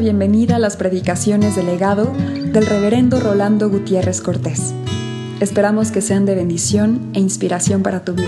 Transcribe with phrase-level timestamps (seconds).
[0.00, 4.74] bienvenida a las predicaciones del legado del reverendo Rolando Gutiérrez Cortés.
[5.42, 8.24] Esperamos que sean de bendición e inspiración para tu vida.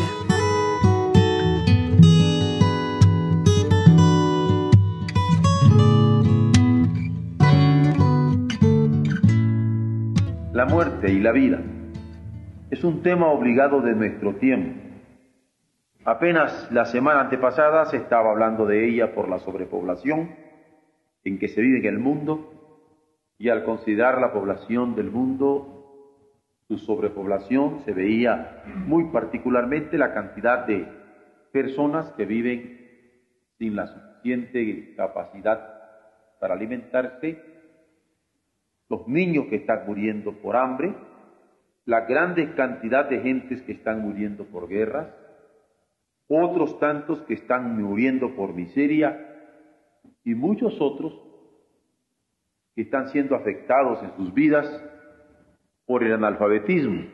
[10.52, 11.62] La muerte y la vida
[12.70, 14.78] es un tema obligado de nuestro tiempo.
[16.04, 20.41] Apenas la semana antepasada se estaba hablando de ella por la sobrepoblación
[21.24, 22.52] en que se vive en el mundo
[23.38, 25.82] y al considerar la población del mundo,
[26.68, 30.86] su sobrepoblación, se veía muy particularmente la cantidad de
[31.52, 32.78] personas que viven
[33.58, 35.82] sin la suficiente capacidad
[36.40, 37.42] para alimentarse,
[38.88, 40.94] los niños que están muriendo por hambre,
[41.84, 45.08] la grande cantidad de gentes que están muriendo por guerras,
[46.28, 49.31] otros tantos que están muriendo por miseria
[50.24, 51.12] y muchos otros
[52.74, 54.66] que están siendo afectados en sus vidas
[55.86, 57.04] por el analfabetismo,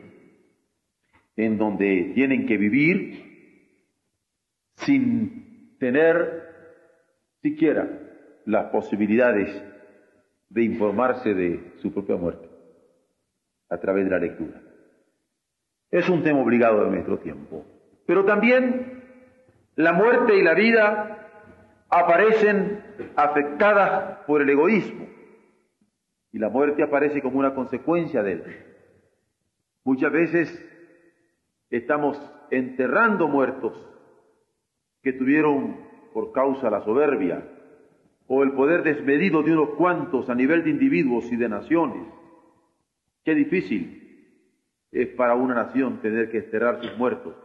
[1.35, 3.29] en donde tienen que vivir
[4.75, 6.49] sin tener
[7.41, 7.87] siquiera
[8.45, 9.49] las posibilidades
[10.49, 12.47] de informarse de su propia muerte
[13.69, 14.61] a través de la lectura.
[15.91, 17.65] Es un tema obligado de nuestro tiempo.
[18.05, 19.03] Pero también
[19.75, 21.29] la muerte y la vida
[21.89, 22.78] aparecen
[23.15, 25.07] afectadas por el egoísmo
[26.31, 28.43] y la muerte aparece como una consecuencia de él.
[29.83, 30.65] Muchas veces
[31.69, 32.19] estamos
[32.51, 33.73] enterrando muertos
[35.01, 35.77] que tuvieron
[36.13, 37.43] por causa la soberbia
[38.27, 42.07] o el poder desmedido de unos cuantos a nivel de individuos y de naciones.
[43.23, 43.99] Qué difícil
[44.91, 47.35] es para una nación tener que enterrar sus muertos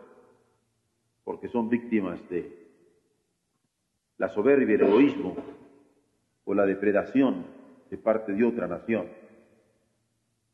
[1.25, 2.63] porque son víctimas de
[4.19, 5.36] la soberbia, el egoísmo
[6.44, 7.47] o la depredación
[7.91, 9.08] de parte de otra nación.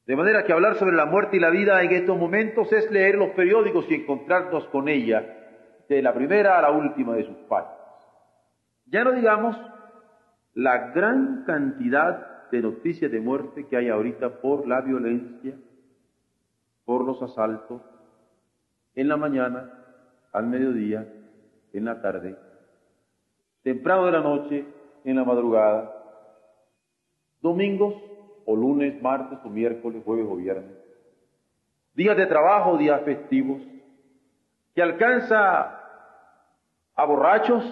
[0.06, 3.16] De manera que hablar sobre la muerte y la vida en estos momentos es leer
[3.16, 5.36] los periódicos y encontrarnos con ella
[5.88, 7.78] de la primera a la última de sus páginas.
[8.86, 9.56] Ya no digamos
[10.54, 15.54] la gran cantidad de noticias de muerte que hay ahorita por la violencia,
[16.84, 17.82] por los asaltos,
[18.96, 19.72] en la mañana,
[20.32, 21.06] al mediodía,
[21.72, 22.36] en la tarde
[23.62, 24.64] temprano de la noche,
[25.04, 25.94] en la madrugada,
[27.40, 27.94] domingos
[28.44, 30.76] o lunes, martes o miércoles, jueves o viernes,
[31.94, 33.60] días de trabajo, días festivos,
[34.74, 35.78] que alcanza
[36.94, 37.64] a borrachos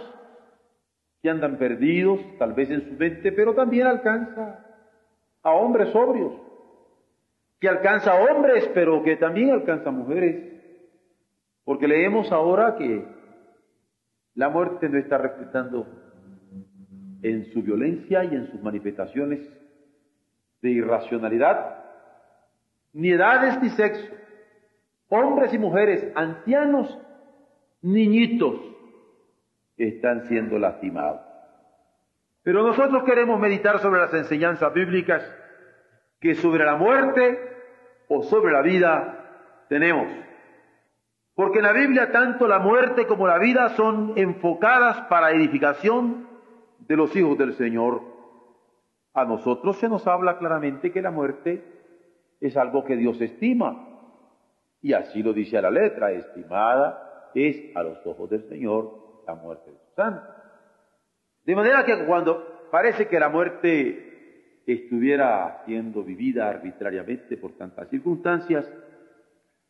[1.22, 4.64] que andan perdidos, tal vez en su mente, pero también alcanza
[5.42, 6.32] a hombres sobrios,
[7.60, 10.60] que alcanza a hombres, pero que también alcanza a mujeres,
[11.64, 13.04] porque leemos ahora que
[14.38, 15.84] la muerte no está respetando
[17.22, 19.40] en su violencia y en sus manifestaciones
[20.62, 21.84] de irracionalidad,
[22.92, 24.14] ni edades ni sexo,
[25.08, 27.00] hombres y mujeres, ancianos,
[27.82, 28.60] niñitos,
[29.76, 31.20] están siendo lastimados.
[32.44, 35.28] Pero nosotros queremos meditar sobre las enseñanzas bíblicas
[36.20, 37.40] que sobre la muerte
[38.06, 40.27] o sobre la vida tenemos.
[41.38, 46.26] Porque en la Biblia tanto la muerte como la vida son enfocadas para edificación
[46.80, 48.02] de los hijos del Señor.
[49.14, 51.62] A nosotros se nos habla claramente que la muerte
[52.40, 53.86] es algo que Dios estima.
[54.82, 59.36] Y así lo dice a la letra, estimada es a los ojos del Señor la
[59.36, 60.26] muerte de su santo.
[61.44, 68.68] De manera que cuando parece que la muerte estuviera siendo vivida arbitrariamente por tantas circunstancias,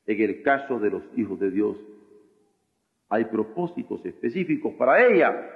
[0.09, 1.77] en el caso de los hijos de Dios,
[3.11, 5.51] hay propósitos específicos para ella.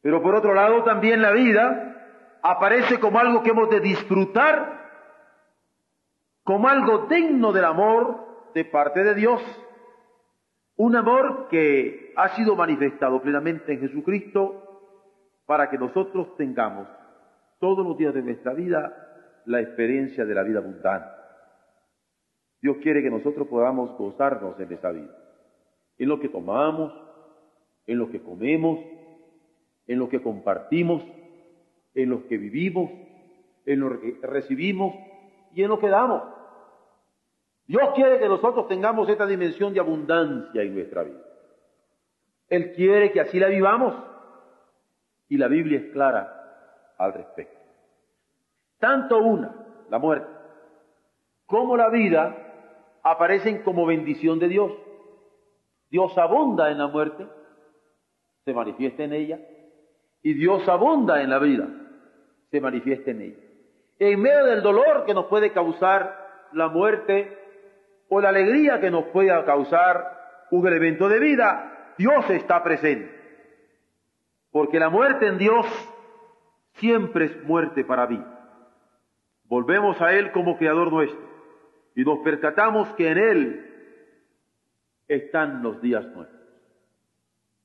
[0.00, 4.80] Pero por otro lado, también la vida aparece como algo que hemos de disfrutar,
[6.44, 9.42] como algo digno del amor de parte de Dios.
[10.76, 14.92] Un amor que ha sido manifestado plenamente en Jesucristo
[15.46, 16.88] para que nosotros tengamos
[17.58, 21.19] todos los días de nuestra vida la experiencia de la vida abundante.
[22.62, 25.16] Dios quiere que nosotros podamos gozarnos en esa vida.
[25.98, 26.92] En lo que tomamos,
[27.86, 28.80] en lo que comemos,
[29.86, 31.02] en lo que compartimos,
[31.94, 32.90] en lo que vivimos,
[33.66, 34.94] en lo que recibimos
[35.52, 36.22] y en lo que damos.
[37.66, 41.20] Dios quiere que nosotros tengamos esta dimensión de abundancia en nuestra vida.
[42.48, 43.94] Él quiere que así la vivamos
[45.28, 47.58] y la Biblia es clara al respecto.
[48.78, 49.54] Tanto una,
[49.88, 50.28] la muerte,
[51.46, 52.49] como la vida
[53.02, 54.72] aparecen como bendición de Dios.
[55.90, 57.26] Dios abunda en la muerte,
[58.44, 59.40] se manifiesta en ella,
[60.22, 61.68] y Dios abunda en la vida.
[62.50, 63.38] se manifieste en ella.
[64.00, 67.38] En medio del dolor que nos puede causar la muerte
[68.08, 73.08] o la alegría que nos pueda causar un elemento de vida, Dios está presente.
[74.50, 75.64] Porque la muerte en Dios
[76.72, 78.20] siempre es muerte para mí.
[79.44, 81.29] Volvemos a Él como Creador nuestro
[81.94, 83.66] y nos percatamos que en Él
[85.08, 86.40] están los días nuestros.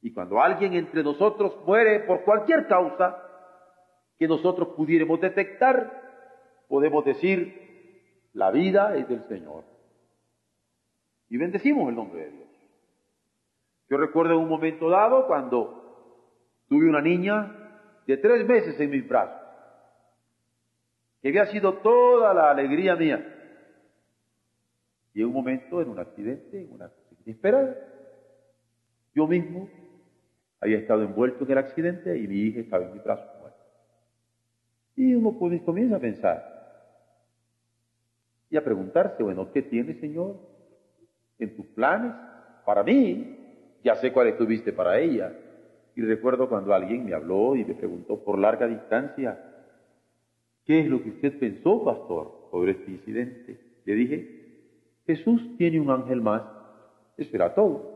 [0.01, 3.21] Y cuando alguien entre nosotros muere por cualquier causa
[4.17, 6.01] que nosotros pudiéramos detectar,
[6.67, 9.63] podemos decir, la vida es del Señor.
[11.29, 12.49] Y bendecimos el nombre de Dios.
[13.89, 15.85] Yo recuerdo un momento dado cuando
[16.67, 17.65] tuve una niña
[18.07, 19.41] de tres meses en mis brazos,
[21.21, 23.34] que había sido toda la alegría mía.
[25.15, 26.91] Y en un momento, en un accidente, en una
[27.25, 27.73] inesperada,
[29.13, 29.69] yo mismo
[30.59, 33.23] había estado envuelto en el accidente y mi hija estaba en mi brazo
[34.97, 36.51] Y uno comienza a pensar
[38.49, 40.35] y a preguntarse, bueno, ¿qué tiene, Señor,
[41.39, 42.13] en tus planes
[42.65, 43.37] para mí?
[43.85, 45.33] Ya sé cuáles tuviste para ella.
[45.95, 49.41] Y recuerdo cuando alguien me habló y me preguntó por larga distancia,
[50.65, 53.59] ¿qué es lo que usted pensó, pastor, sobre este incidente?
[53.85, 54.44] Le dije,
[55.05, 56.43] Jesús tiene un ángel más,
[57.17, 57.95] eso era todo.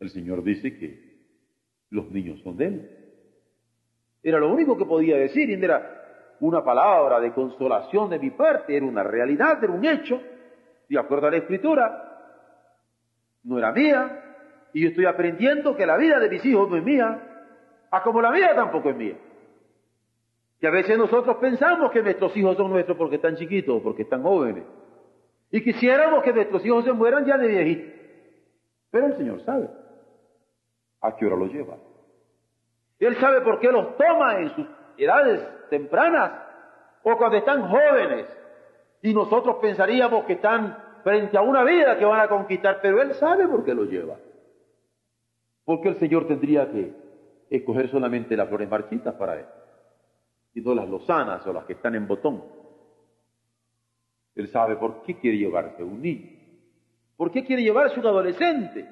[0.00, 1.16] El Señor dice que
[1.90, 2.90] los niños son de Él.
[4.22, 8.76] Era lo único que podía decir, y era una palabra de consolación de mi parte,
[8.76, 10.20] era una realidad, era un hecho,
[10.88, 12.06] de acuerdo a la Escritura,
[13.44, 14.22] no era mía,
[14.72, 17.22] y yo estoy aprendiendo que la vida de mis hijos no es mía,
[17.90, 19.16] a como la mía tampoco es mía.
[20.60, 24.22] Que a veces nosotros pensamos que nuestros hijos son nuestros porque están chiquitos, porque están
[24.22, 24.64] jóvenes,
[25.50, 27.94] y quisiéramos que nuestros hijos se mueran ya de viejitos.
[28.90, 29.68] Pero el Señor sabe
[31.00, 31.76] a qué hora los lleva.
[32.98, 34.66] Él sabe por qué los toma en sus
[34.96, 36.32] edades tempranas
[37.02, 38.26] o cuando están jóvenes.
[39.02, 43.14] Y nosotros pensaríamos que están frente a una vida que van a conquistar, pero Él
[43.14, 44.16] sabe por qué los lleva.
[45.64, 46.92] Porque el Señor tendría que
[47.50, 49.46] escoger solamente las flores marchitas para Él,
[50.54, 52.42] y no las lozanas o las que están en botón.
[54.36, 56.30] Él sabe por qué quiere llevarse a un niño,
[57.16, 58.86] por qué quiere llevarse a un adolescente,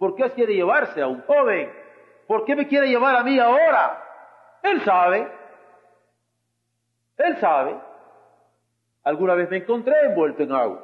[0.00, 1.70] ¿Por qué quiere llevarse a un joven?
[2.26, 4.02] ¿Por qué me quiere llevar a mí ahora?
[4.62, 5.30] Él sabe.
[7.18, 7.78] Él sabe.
[9.04, 10.82] Alguna vez me encontré envuelto en agua,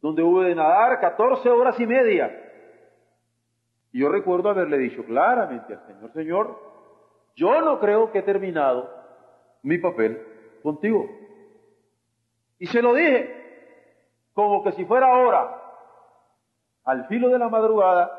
[0.00, 2.34] donde hubo de nadar 14 horas y media.
[3.92, 6.58] Y yo recuerdo haberle dicho claramente al Señor, Señor,
[7.36, 8.88] yo no creo que he terminado
[9.62, 10.22] mi papel
[10.62, 11.06] contigo.
[12.60, 13.40] Y se lo dije,
[14.34, 15.60] como que si fuera ahora,
[16.84, 18.16] al filo de la madrugada,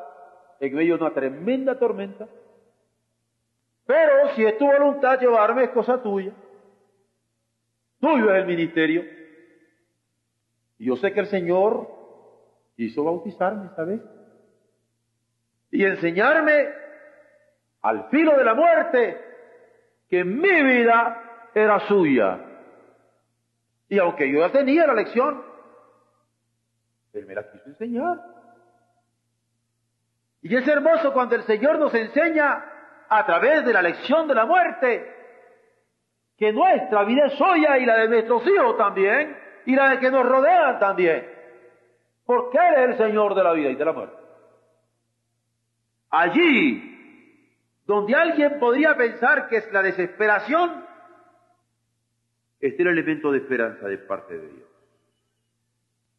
[0.60, 2.28] en medio de una tremenda tormenta.
[3.86, 6.34] Pero si es tu voluntad llevarme, es cosa tuya.
[8.00, 9.04] Tuyo es el ministerio.
[10.80, 11.88] Y yo sé que el Señor
[12.76, 14.02] quiso bautizarme esta vez.
[15.70, 16.68] Y enseñarme
[17.84, 19.22] al filo de la muerte
[20.10, 22.50] que mi vida era suya.
[23.92, 25.44] Y aunque yo ya tenía la lección,
[27.12, 28.22] Él me la quiso enseñar.
[30.42, 32.63] Y es hermoso cuando el Señor nos enseña
[33.10, 35.13] a través de la lección de la muerte
[36.38, 40.10] que nuestra vida es suya y la de nuestros hijos también y la de que
[40.10, 41.27] nos rodean también.
[42.25, 44.15] Porque Él es el Señor de la vida y de la muerte.
[46.12, 50.90] Allí, donde alguien podría pensar que es la desesperación,
[52.62, 54.70] está el elemento de esperanza de parte de Dios.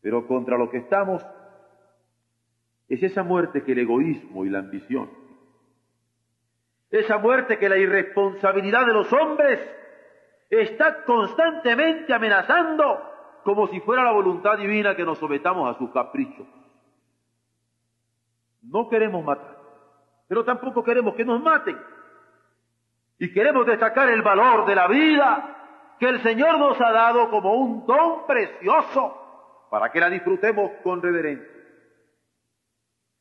[0.00, 1.24] Pero contra lo que estamos
[2.88, 5.08] es esa muerte que el egoísmo y la ambición,
[6.90, 9.60] esa muerte que la irresponsabilidad de los hombres
[10.50, 13.10] está constantemente amenazando
[13.44, 16.46] como si fuera la voluntad divina que nos sometamos a sus caprichos.
[18.62, 19.58] No queremos matar,
[20.28, 21.78] pero tampoco queremos que nos maten.
[23.18, 25.61] Y queremos destacar el valor de la vida
[26.02, 31.00] que el Señor nos ha dado como un don precioso para que la disfrutemos con
[31.00, 31.46] reverencia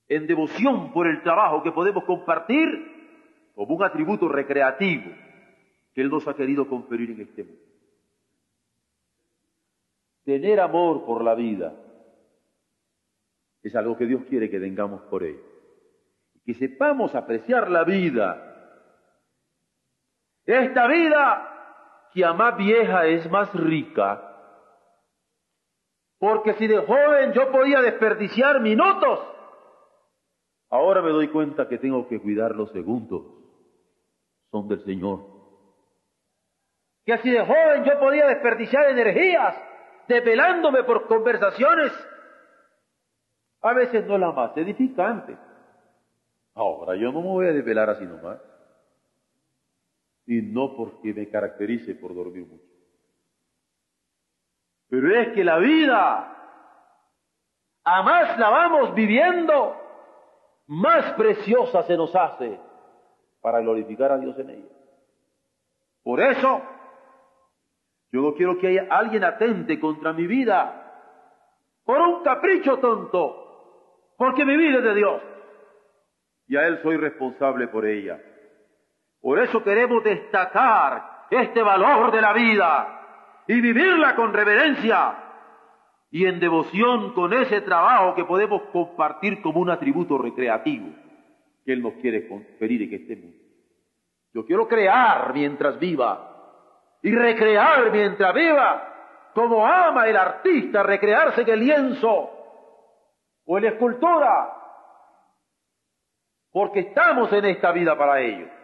[0.08, 2.68] en devoción por el trabajo que podemos compartir
[3.54, 5.12] como un atributo recreativo
[5.94, 7.62] que Él nos ha querido conferir en este mundo.
[10.26, 11.76] Tener amor por la vida
[13.62, 15.40] es algo que Dios quiere que tengamos por Él.
[16.44, 18.82] Que sepamos apreciar la vida.
[20.48, 21.51] Esta vida
[22.14, 24.28] que a más vieja es más rica.
[26.20, 29.20] Porque si de joven yo podía desperdiciar minutos,
[30.72, 33.24] Ahora me doy cuenta que tengo que cuidar los segundos.
[34.52, 35.20] Son del Señor.
[37.06, 39.56] que si de joven yo podía desperdiciar energías
[40.08, 41.92] desvelándome por conversaciones,
[43.62, 45.38] a veces no la más edificante.
[46.56, 48.40] Ahora yo no me voy a desvelar así nomás.
[50.26, 52.64] Y no porque me caracterice por dormir mucho.
[54.90, 56.38] Pero es que la vida,
[57.84, 59.78] a más la vamos viviendo,
[60.68, 62.60] más preciosa se nos hace
[63.42, 64.70] para glorificar a Dios en ella.
[66.04, 66.62] Por eso,
[68.12, 70.78] yo no quiero que haya alguien atente contra mi vida
[71.84, 75.22] por un capricho tonto, porque mi vida es de Dios
[76.48, 78.22] y a Él soy responsable por ella.
[79.22, 85.16] Por eso queremos destacar este valor de la vida y vivirla con reverencia
[86.10, 90.90] y en devoción con ese trabajo que podemos compartir como un atributo recreativo
[91.64, 93.38] que Él nos quiere conferir en este mundo.
[94.34, 96.28] Yo quiero crear mientras viva
[97.02, 102.30] y recrear mientras viva, como ama el artista recrearse en el lienzo
[103.46, 104.58] o en la escultura,
[106.52, 108.61] porque estamos en esta vida para ello.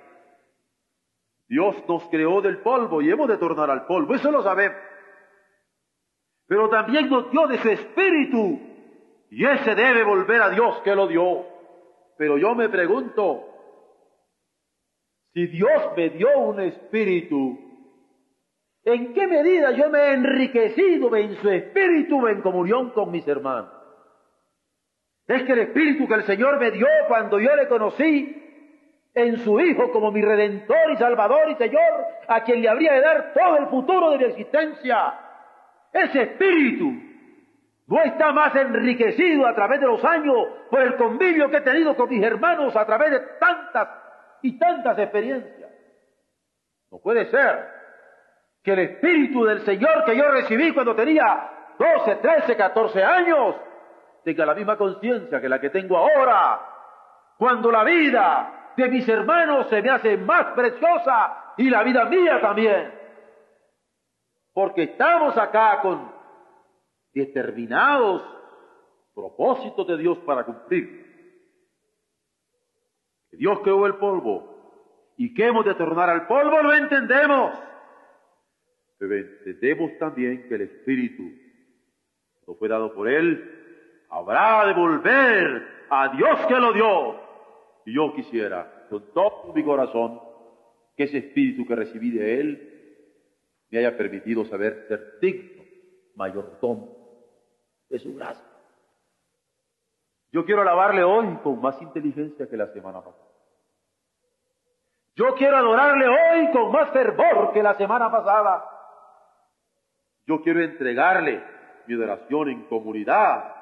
[1.47, 4.77] Dios nos creó del polvo y hemos de tornar al polvo, eso lo sabemos.
[6.47, 8.59] Pero también nos dio de su espíritu
[9.29, 11.45] y ese debe volver a Dios que lo dio.
[12.17, 13.43] Pero yo me pregunto,
[15.33, 17.59] si Dios me dio un espíritu,
[18.83, 23.71] ¿en qué medida yo me he enriquecido en su espíritu en comunión con mis hermanos?
[25.27, 28.46] Es que el espíritu que el Señor me dio cuando yo le conocí
[29.17, 33.01] en su Hijo como mi Redentor y Salvador y Señor, a quien le habría de
[33.01, 35.13] dar todo el futuro de mi existencia.
[35.91, 36.91] Ese espíritu
[37.87, 40.35] no está más enriquecido a través de los años
[40.69, 43.89] por el convivio que he tenido con mis hermanos a través de tantas
[44.43, 45.71] y tantas experiencias.
[46.91, 47.69] No puede ser
[48.63, 53.55] que el espíritu del Señor que yo recibí cuando tenía 12, 13, 14 años
[54.23, 56.59] tenga la misma conciencia que la que tengo ahora,
[57.37, 62.39] cuando la vida de mis hermanos se me hace más preciosa y la vida mía
[62.39, 62.93] también.
[64.53, 66.11] Porque estamos acá con
[67.11, 68.23] determinados
[69.15, 71.05] propósitos de Dios para cumplir.
[73.31, 77.57] Que Dios creó el polvo y que hemos de tornar al polvo, lo entendemos.
[78.99, 81.23] Pero entendemos también que el Espíritu
[82.45, 87.26] no fue dado por Él, habrá de volver a Dios que lo dio
[87.87, 90.19] y yo quisiera, con todo mi corazón,
[90.97, 92.73] que ese espíritu que recibí de Él
[93.69, 95.63] me haya permitido saber ser digno,
[96.15, 96.97] mayordomo
[97.89, 98.43] de su gracia.
[100.33, 103.23] Yo quiero alabarle hoy con más inteligencia que la semana pasada.
[105.15, 108.65] Yo quiero adorarle hoy con más fervor que la semana pasada.
[110.25, 111.41] Yo quiero entregarle
[111.87, 113.55] mi adoración en comunidad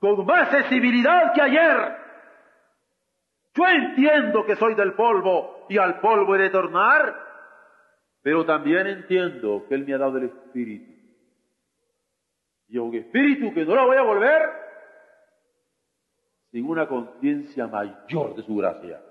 [0.00, 2.09] con más sensibilidad que ayer.
[3.54, 7.16] Yo entiendo que soy del polvo y al polvo he de tornar,
[8.22, 10.92] pero también entiendo que Él me ha dado el Espíritu.
[12.68, 14.50] Y un Espíritu que no lo voy a volver
[16.52, 19.02] sin una conciencia mayor de su gracia.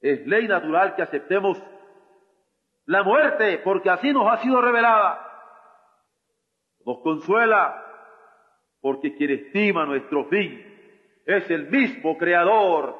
[0.00, 1.60] Es ley natural que aceptemos
[2.86, 5.28] la muerte porque así nos ha sido revelada.
[6.84, 7.84] Nos consuela
[8.80, 10.71] porque quien estima nuestro fin
[11.26, 12.96] es el mismo Creador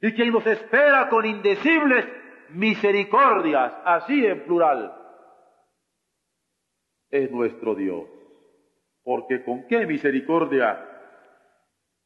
[0.00, 2.06] y quien nos espera con indecibles
[2.50, 4.94] misericordias, así en plural,
[7.10, 8.04] es nuestro Dios.
[9.02, 10.78] Porque con qué misericordia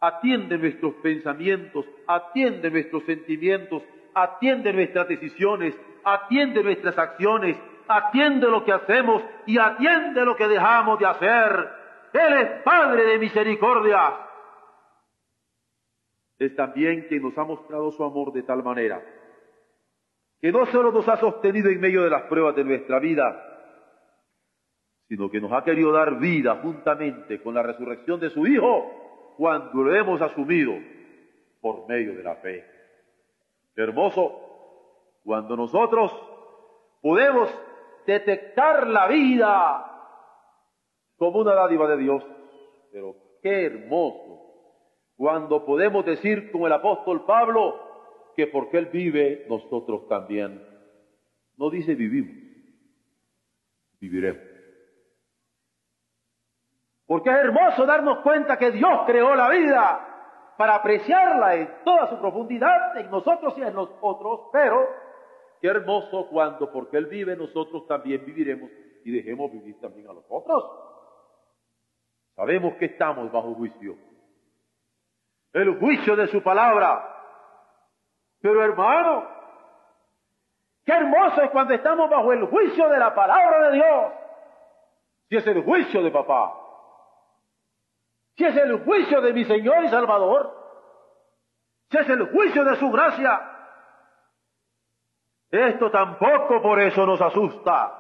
[0.01, 3.83] atiende nuestros pensamientos, atiende nuestros sentimientos,
[4.15, 7.57] atiende nuestras decisiones, atiende nuestras acciones,
[7.89, 11.69] atiende lo que hacemos y atiende lo que dejamos de hacer.
[12.13, 14.28] Él es Padre de misericordia
[16.39, 19.03] es también quien nos ha mostrado su amor de tal manera
[20.41, 23.45] que no solo nos ha sostenido en medio de las pruebas de nuestra vida,
[25.09, 29.83] sino que nos ha querido dar vida juntamente con la resurrección de su Hijo cuando
[29.83, 30.75] lo hemos asumido
[31.61, 32.65] por medio de la fe.
[33.75, 36.13] Hermoso, cuando nosotros
[37.01, 37.51] podemos
[38.07, 39.85] detectar la vida
[41.17, 42.25] como una dádiva de Dios,
[42.93, 44.48] pero qué hermoso
[45.19, 47.75] cuando podemos decir como el apóstol Pablo
[48.37, 50.65] que porque Él vive, nosotros también.
[51.57, 52.37] No dice vivimos,
[54.01, 54.41] viviremos.
[57.05, 62.19] Porque es hermoso darnos cuenta que Dios creó la vida para apreciarla en toda su
[62.21, 64.87] profundidad en nosotros y en los otros, pero
[65.61, 68.71] Qué hermoso cuando, porque Él vive, nosotros también viviremos
[69.05, 70.65] y dejemos vivir también a los otros.
[72.37, 73.97] Sabemos que estamos bajo juicio.
[75.53, 77.17] El juicio de su palabra.
[78.41, 79.27] Pero hermano,
[80.85, 84.13] qué hermoso es cuando estamos bajo el juicio de la palabra de Dios.
[85.29, 86.55] Si es el juicio de papá.
[88.37, 90.55] Si es el juicio de mi Señor y Salvador.
[91.91, 93.41] Si es el juicio de su gracia.
[95.51, 97.99] Esto tampoco por eso nos asusta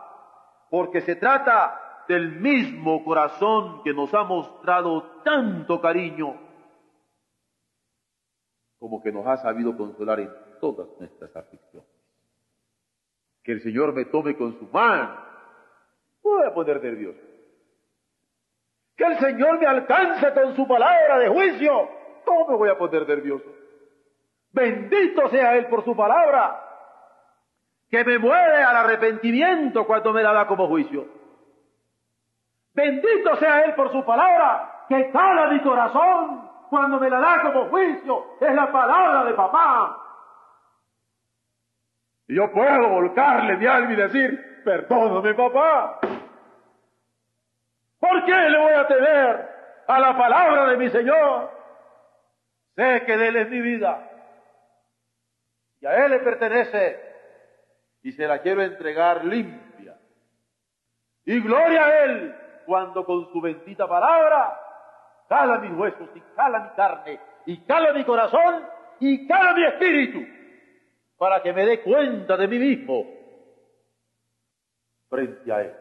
[0.70, 6.34] porque se trata del mismo corazón que nos ha mostrado tanto cariño,
[8.78, 10.30] como que nos ha sabido consolar en
[10.60, 11.88] todas nuestras aflicciones.
[13.42, 15.16] Que el Señor me tome con su mano,
[16.22, 17.20] voy a poner nervioso.
[18.96, 21.88] Que el Señor me alcance con su palabra de juicio,
[22.24, 23.46] ¿cómo me voy a poner nervioso?
[24.52, 26.64] Bendito sea Él por su palabra,
[27.90, 31.06] que me mueve al arrepentimiento cuando me la da como juicio.
[32.74, 37.68] Bendito sea Él por su palabra, que cala mi corazón cuando me la da como
[37.68, 38.36] juicio.
[38.40, 40.04] Es la palabra de papá.
[42.28, 46.00] Y yo puedo volcarle mi alma y decir, perdóname papá.
[47.98, 49.48] ¿Por qué le voy a tener
[49.86, 51.50] a la palabra de mi Señor?
[52.76, 54.08] Sé que de Él es mi vida.
[55.80, 57.08] Y a Él le pertenece
[58.02, 59.96] y se la quiero entregar limpia.
[61.24, 64.67] Y gloria a Él cuando con su bendita palabra
[65.28, 68.64] cala mis huesos y cala mi carne y cala mi corazón
[69.00, 70.20] y cala mi espíritu
[71.18, 73.04] para que me dé cuenta de mí mismo
[75.08, 75.74] frente a Él.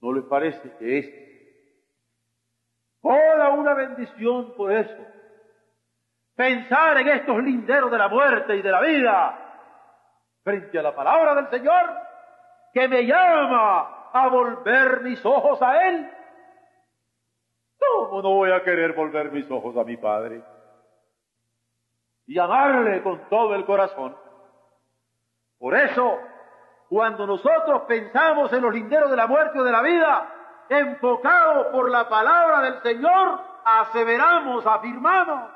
[0.00, 1.10] ¿No le parece que es
[3.00, 5.02] toda una bendición por eso?
[6.34, 9.38] Pensar en estos linderos de la muerte y de la vida
[10.42, 11.90] frente a la palabra del Señor
[12.72, 16.10] que me llama a volver mis ojos a Él.
[18.14, 20.40] ¿Cómo no voy a querer volver mis ojos a mi Padre?
[22.28, 24.16] Y amarle con todo el corazón.
[25.58, 26.20] Por eso,
[26.88, 30.28] cuando nosotros pensamos en los linderos de la muerte o de la vida,
[30.68, 35.50] enfocados por la palabra del Señor, aseveramos, afirmamos,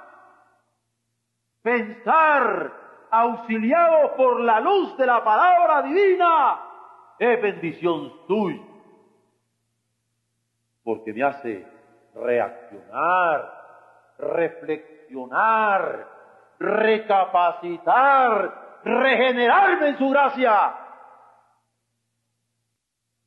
[1.62, 2.72] pensar
[3.08, 6.60] auxiliado por la luz de la palabra divina,
[7.20, 8.64] es bendición suya.
[10.82, 11.77] Porque me hace
[12.22, 13.58] reaccionar,
[14.18, 16.06] reflexionar,
[16.58, 20.74] recapacitar, regenerarme en su gracia.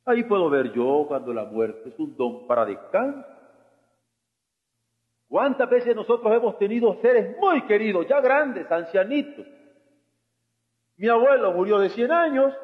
[0.04, 3.26] Ahí puedo ver yo cuando la muerte es un don para descanso.
[5.28, 9.46] ¿Cuántas veces nosotros hemos tenido seres muy queridos, ya grandes, ancianitos,
[10.96, 12.54] mi abuelo murió de 100 años,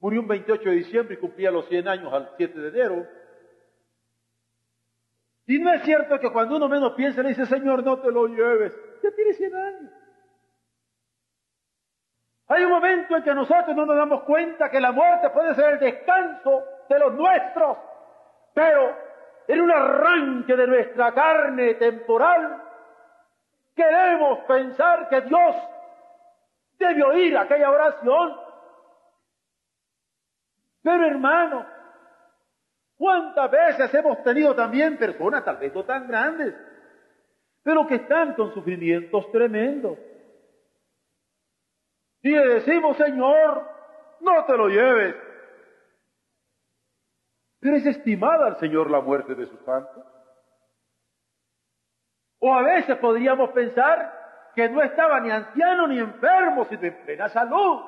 [0.00, 3.06] murió un 28 de diciembre y cumplía los 100 años al 7 de enero.
[5.46, 8.26] Y no es cierto que cuando uno menos piensa le dice, Señor, no te lo
[8.26, 9.92] lleves, ya tiene 100 años.
[12.48, 15.74] Hay un momento en que nosotros no nos damos cuenta que la muerte puede ser
[15.74, 17.78] el descanso de los nuestros,
[18.54, 18.96] pero
[19.48, 22.62] en un arranque de nuestra carne temporal,
[23.74, 25.56] queremos pensar que Dios
[26.78, 28.40] debe oír aquella oración.
[30.82, 31.66] Pero hermano,
[32.96, 36.54] ¿cuántas veces hemos tenido también personas, tal vez no tan grandes,
[37.62, 39.98] pero que están con sufrimientos tremendos?
[42.22, 43.68] Y le decimos, Señor,
[44.20, 45.14] no te lo lleves.
[47.60, 50.04] Pero es estimada al Señor la muerte de sus santos.
[52.40, 57.28] O a veces podríamos pensar que no estaba ni anciano ni enfermo, sino en plena
[57.28, 57.80] salud.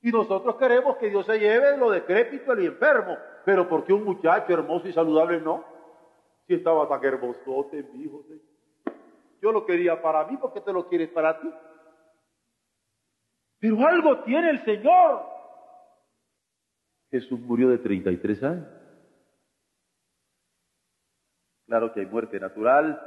[0.00, 3.16] Y nosotros queremos que Dios se lleve lo decrépito y enfermo.
[3.44, 5.64] Pero ¿por qué un muchacho hermoso y saludable no?
[6.46, 8.24] Si estaba tan hermosote, mi hijo.
[9.40, 11.48] Yo lo quería para mí, porque te lo quieres para ti?
[13.60, 15.26] Pero algo tiene el Señor.
[17.10, 18.68] Jesús murió de 33 años.
[21.66, 23.00] Claro que hay muerte natural.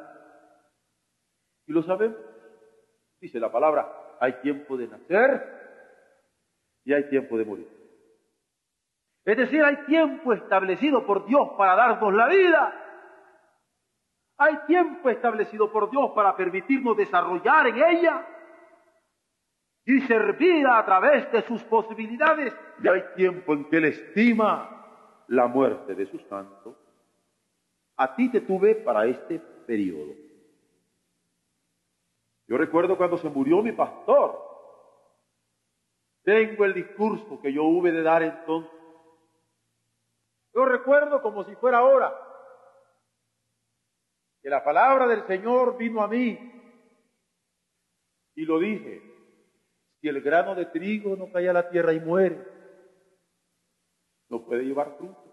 [1.67, 2.17] Y lo sabemos.
[3.19, 5.61] Dice la palabra, hay tiempo de nacer
[6.83, 7.80] y hay tiempo de morir.
[9.23, 12.73] Es decir, hay tiempo establecido por Dios para darnos la vida.
[14.37, 18.27] Hay tiempo establecido por Dios para permitirnos desarrollar en ella
[19.85, 22.55] y servir a través de sus posibilidades.
[22.81, 26.75] Y hay tiempo en que Él estima la muerte de sus santos.
[27.97, 30.13] A ti te tuve para este periodo.
[32.47, 34.49] Yo recuerdo cuando se murió mi pastor,
[36.23, 38.80] Tengo el discurso que yo hube de dar entonces.
[40.53, 42.13] Yo recuerdo como si fuera ahora
[44.41, 46.37] que la palabra del Señor vino a mí
[48.35, 49.01] y lo dije.
[49.99, 52.43] Si el grano de trigo no cae a la tierra y muere,
[54.29, 55.31] no puede llevar fruto.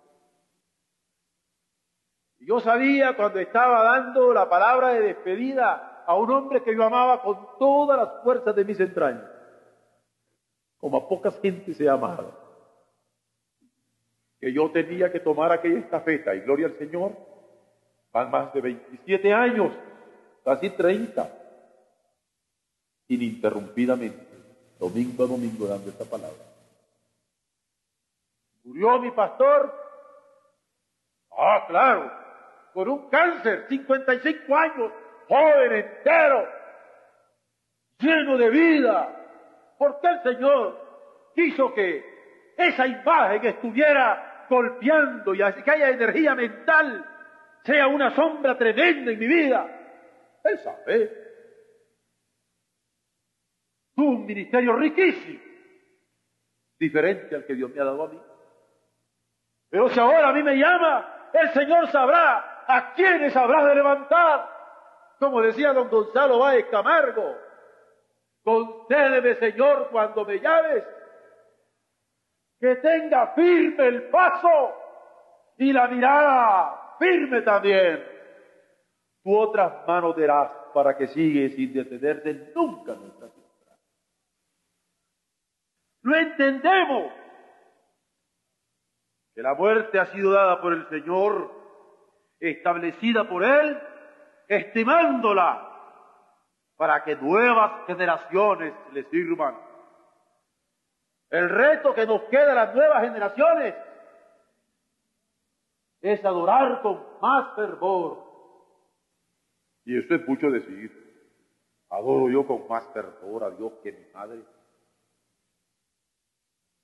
[2.38, 6.84] Y yo sabía cuando estaba dando la palabra de despedida a un hombre que yo
[6.84, 9.24] amaba con todas las fuerzas de mis entrañas,
[10.78, 12.47] como a pocas gente se amado,
[14.40, 17.12] que yo tenía que tomar aquella estafeta y gloria al Señor,
[18.12, 19.72] van más de 27 años,
[20.44, 21.28] casi 30,
[23.08, 24.26] ininterrumpidamente,
[24.78, 26.44] domingo a domingo dando esta palabra.
[28.64, 29.74] Murió mi pastor.
[31.36, 32.12] Ah, claro,
[32.74, 34.92] con un cáncer, 55 años,
[35.28, 36.48] joven entero,
[37.98, 39.14] lleno de vida.
[39.78, 42.04] Porque el Señor quiso que
[42.56, 47.04] esa imagen estuviera y que haya energía mental,
[47.64, 49.66] sea una sombra tremenda en mi vida.
[50.44, 51.28] Él sabe.
[53.94, 55.40] Tuvo un ministerio riquísimo,
[56.78, 58.20] diferente al que Dios me ha dado a mí.
[59.70, 64.48] Pero si ahora a mí me llama, el Señor sabrá a quiénes habrá de levantar.
[65.18, 67.36] Como decía don Gonzalo Báez Camargo,
[68.44, 70.84] concédeme Señor cuando me llames,
[72.60, 74.74] que tenga firme el paso
[75.56, 78.04] y la mirada firme también.
[79.22, 83.76] Tu otras manos darás para que sigue sin detenerte nunca nuestra tierra.
[86.02, 87.12] Lo entendemos
[89.34, 91.50] que la muerte ha sido dada por el Señor,
[92.40, 93.78] establecida por Él,
[94.48, 95.64] estimándola
[96.76, 99.67] para que nuevas generaciones le sirvan.
[101.30, 103.74] El reto que nos queda a las nuevas generaciones
[106.00, 108.24] es adorar con más fervor.
[109.84, 111.06] Y eso es mucho decir.
[111.90, 114.42] Adoro yo con más fervor a Dios que mi madre.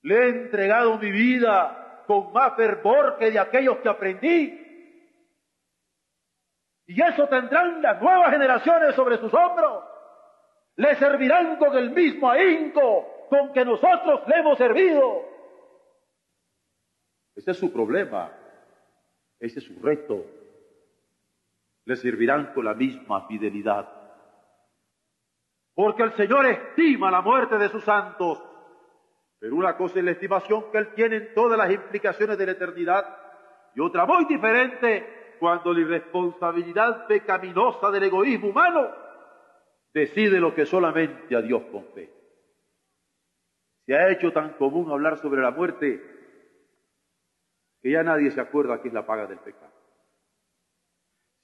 [0.03, 4.61] Le he entregado mi vida con más fervor que de aquellos que aprendí.
[6.87, 9.85] Y eso tendrán las nuevas generaciones sobre sus hombros.
[10.77, 15.23] Le servirán con el mismo ahínco con que nosotros le hemos servido.
[17.35, 18.33] Ese es su problema.
[19.41, 20.25] Ese es su reto.
[21.85, 23.89] Le servirán con la misma fidelidad.
[25.75, 28.43] Porque el Señor estima la muerte de sus santos
[29.45, 32.53] pero una cosa es la estimación que Él tiene en todas las implicaciones de la
[32.53, 33.05] eternidad
[33.75, 38.89] y otra muy diferente cuando la irresponsabilidad pecaminosa del egoísmo humano
[39.93, 42.24] decide lo que solamente a Dios compete.
[43.87, 46.03] Se ha hecho tan común hablar sobre la muerte
[47.83, 49.73] que ya nadie se acuerda que es la paga del pecado.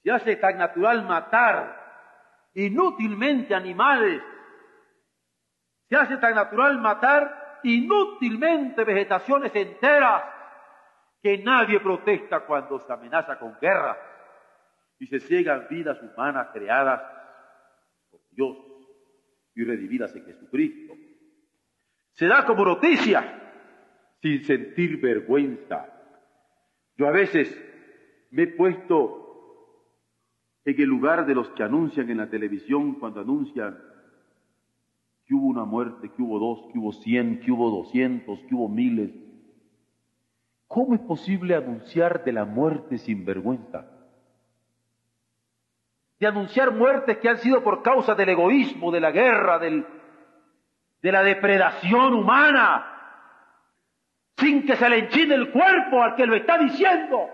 [0.03, 4.23] Se hace tan natural matar inútilmente animales.
[5.87, 10.23] Se hace tan natural matar inútilmente vegetaciones enteras
[11.21, 13.95] que nadie protesta cuando se amenaza con guerra
[14.97, 17.01] y se ciegan vidas humanas creadas
[18.09, 18.57] por Dios
[19.53, 20.93] y redimidas en Jesucristo.
[22.21, 23.51] Se da como noticia
[24.21, 25.91] sin sentir vergüenza.
[26.95, 27.49] Yo a veces
[28.29, 29.87] me he puesto
[30.63, 33.75] en el lugar de los que anuncian en la televisión cuando anuncian
[35.25, 38.69] que hubo una muerte, que hubo dos, que hubo cien, que hubo doscientos, que hubo
[38.69, 39.09] miles.
[40.67, 43.89] ¿Cómo es posible anunciar de la muerte sin vergüenza?
[46.19, 49.87] De anunciar muertes que han sido por causa del egoísmo, de la guerra, del,
[51.01, 52.87] de la depredación humana,
[54.37, 57.29] sin que se le enchine el cuerpo al que lo está diciendo.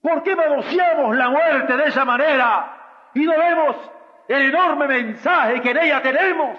[0.00, 3.76] ¿Por qué anunciamos la muerte de esa manera y no vemos
[4.28, 6.58] el enorme mensaje que en ella tenemos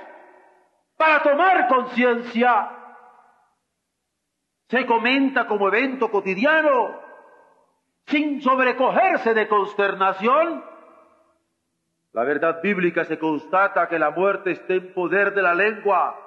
[0.97, 2.71] para tomar conciencia.
[4.69, 6.99] Se comenta como evento cotidiano,
[8.08, 10.63] sin sobrecogerse de consternación.
[12.15, 16.17] La verdad bíblica se constata que la muerte está en poder de la lengua.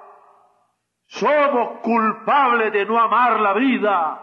[1.07, 4.21] Somos culpables de no amar la vida.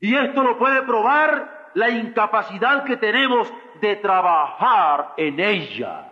[0.00, 3.48] Y esto lo puede probar la incapacidad que tenemos
[3.80, 6.10] de trabajar en ella.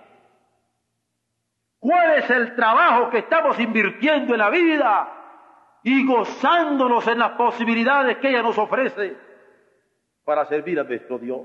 [1.81, 5.12] ¿Cuál es el trabajo que estamos invirtiendo en la vida
[5.83, 9.16] y gozándonos en las posibilidades que ella nos ofrece
[10.24, 11.40] para servir a nuestro Dios?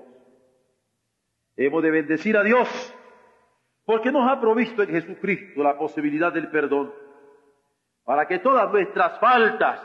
[1.57, 2.95] Hemos de bendecir a Dios
[3.85, 6.91] porque nos ha provisto en Jesucristo la posibilidad del perdón,
[8.03, 9.79] para que todas nuestras faltas,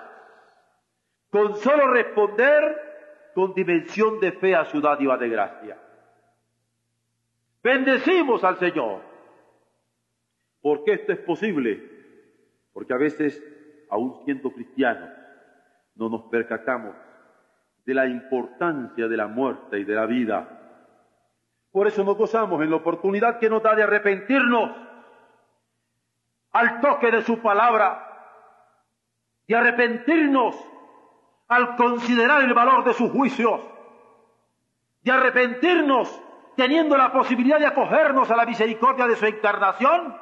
[1.31, 5.79] con solo responder con dimensión de fe a su dádiva de gracia.
[7.63, 9.03] Bendecimos al Señor,
[10.63, 11.83] porque esto es posible,
[12.73, 13.43] porque a veces,
[13.91, 15.11] aún siendo cristianos,
[15.95, 16.97] no nos percatamos
[17.85, 20.60] de la importancia de la muerte y de la vida
[21.73, 24.71] por eso nos gozamos en la oportunidad que nos da de arrepentirnos
[26.53, 28.07] al toque de su palabra,
[29.47, 30.57] de arrepentirnos
[31.47, 33.61] al considerar el valor de sus juicios,
[35.03, 36.21] de arrepentirnos
[36.57, 40.17] teniendo la posibilidad de acogernos a la misericordia de su encarnación.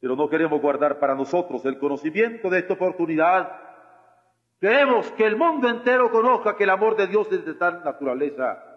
[0.00, 3.58] Pero no queremos guardar para nosotros el conocimiento de esta oportunidad.
[4.60, 8.73] Queremos que el mundo entero conozca que el amor de Dios es de tal naturaleza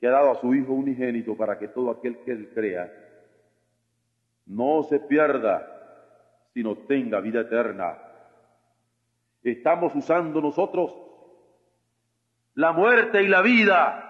[0.00, 2.92] que ha dado a su Hijo unigénito para que todo aquel que él crea
[4.46, 5.66] no se pierda,
[6.54, 7.98] sino tenga vida eterna.
[9.42, 10.94] Estamos usando nosotros
[12.54, 14.02] la muerte y la vida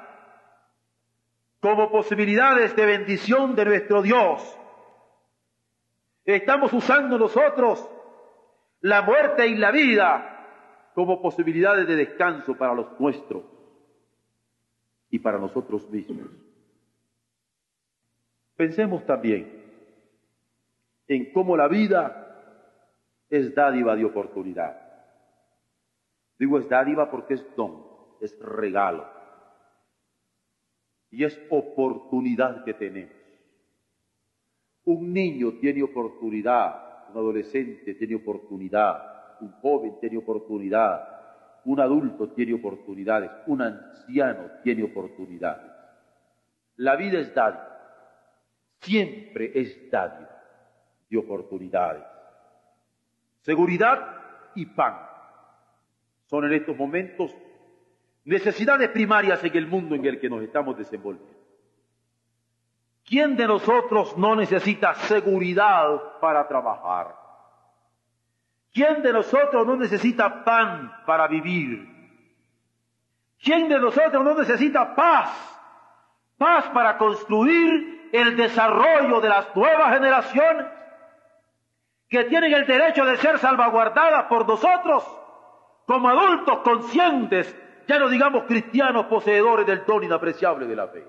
[1.61, 4.59] como posibilidades de bendición de nuestro Dios.
[6.25, 7.88] Estamos usando nosotros
[8.81, 13.56] la muerte y la vida como posibilidades de descanso para los nuestros
[15.16, 16.29] y para nosotros mismos.
[18.55, 19.50] Pensemos también
[21.09, 22.22] en cómo la vida
[23.31, 24.79] es dádiva de oportunidad.
[26.38, 27.83] Digo es dádiva porque es don,
[28.20, 29.07] es regalo.
[31.11, 33.16] Y es oportunidad que tenemos.
[34.85, 41.15] Un niño tiene oportunidad, un adolescente tiene oportunidad, un joven tiene oportunidad,
[41.66, 45.70] un adulto tiene oportunidades, un anciano tiene oportunidades.
[46.76, 47.76] La vida es dádiva,
[48.81, 50.31] siempre es dádiva
[51.11, 52.05] de oportunidades.
[53.40, 53.98] Seguridad
[54.55, 54.96] y pan
[56.26, 57.35] son en estos momentos
[58.24, 61.35] necesidades primarias en el mundo en el que nos estamos desenvolviendo.
[63.05, 67.25] ¿Quién de nosotros no necesita seguridad para trabajar?
[68.76, 71.88] ¿Quién de nosotros no necesita pan para vivir?
[73.42, 75.30] ¿Quién de nosotros no necesita paz?
[76.36, 80.66] Paz para construir el desarrollo de las nuevas generaciones
[82.10, 85.04] que tienen el derecho de ser salvaguardadas por nosotros
[85.86, 87.58] como adultos conscientes,
[87.88, 91.02] ya no digamos cristianos poseedores del don inapreciable de la fe.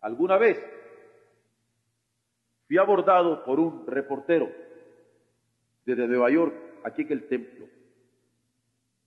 [0.00, 0.64] Alguna vez
[2.68, 4.63] fui abordado por un reportero
[5.84, 7.66] desde Nueva York, aquí en el templo,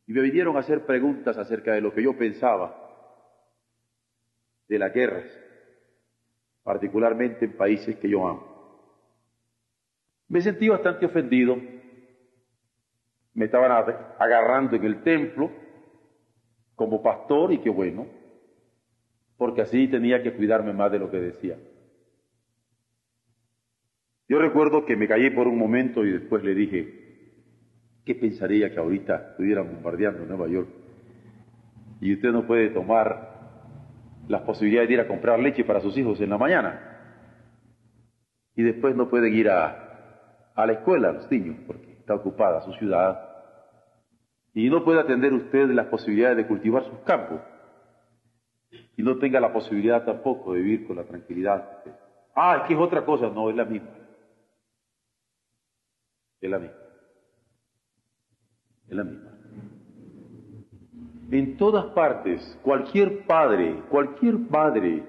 [0.07, 2.83] y me vinieron a hacer preguntas acerca de lo que yo pensaba
[4.67, 5.25] de las guerras,
[6.63, 8.57] particularmente en países que yo amo.
[10.29, 11.57] Me sentí bastante ofendido,
[13.33, 13.71] me estaban
[14.19, 15.51] agarrando en el templo
[16.75, 18.07] como pastor y qué bueno,
[19.37, 21.57] porque así tenía que cuidarme más de lo que decía.
[24.29, 27.07] Yo recuerdo que me callé por un momento y después le dije,
[28.03, 30.67] ¿qué pensaría que ahorita estuvieran bombardeando Nueva York?
[32.01, 33.37] Y usted no puede tomar
[34.27, 36.81] las posibilidades de ir a comprar leche para sus hijos en la mañana.
[38.55, 43.23] Y después no pueden ir a, la escuela los niños porque está ocupada su ciudad.
[44.53, 47.39] Y no puede atender usted las posibilidades de cultivar sus campos.
[48.97, 51.83] Y no tenga la posibilidad tampoco de vivir con la tranquilidad.
[52.35, 53.29] Ah, es que es otra cosa.
[53.29, 53.96] No, es la misma.
[56.41, 56.77] Es la misma.
[58.87, 59.37] Es la misma.
[61.31, 65.03] En todas partes, cualquier padre, cualquier padre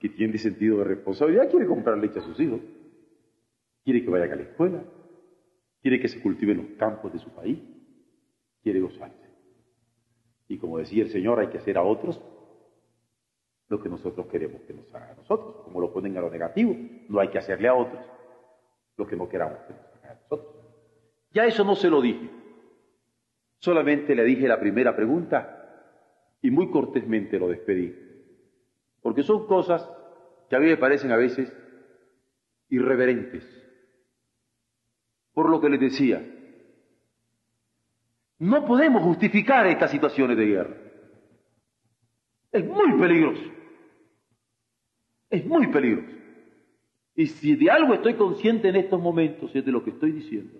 [0.00, 2.60] que tiene sentido de responsabilidad quiere comprar leche a sus hijos,
[3.84, 4.82] quiere que vayan a la escuela,
[5.80, 7.60] quiere que se cultiven los campos de su país,
[8.62, 9.30] quiere gozarse.
[10.48, 12.20] Y como decía el Señor, hay que hacer a otros
[13.68, 16.76] lo que nosotros queremos que nos hagan a nosotros, como lo ponen a lo negativo,
[17.08, 18.04] no hay que hacerle a otros
[19.02, 20.54] lo que no queramos nosotros.
[21.32, 22.30] Ya eso no se lo dije.
[23.58, 25.58] Solamente le dije la primera pregunta
[26.40, 27.94] y muy cortésmente lo despedí.
[29.00, 29.88] Porque son cosas
[30.48, 31.52] que a mí me parecen a veces
[32.68, 33.44] irreverentes.
[35.32, 36.24] Por lo que les decía,
[38.38, 40.76] no podemos justificar estas situaciones de guerra.
[42.52, 43.42] Es muy peligroso.
[45.30, 46.21] Es muy peligroso.
[47.14, 50.58] Y si de algo estoy consciente en estos momentos es de lo que estoy diciendo.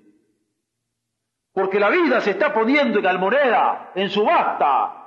[1.53, 5.03] Porque la vida se está poniendo en almoneda, en subasta,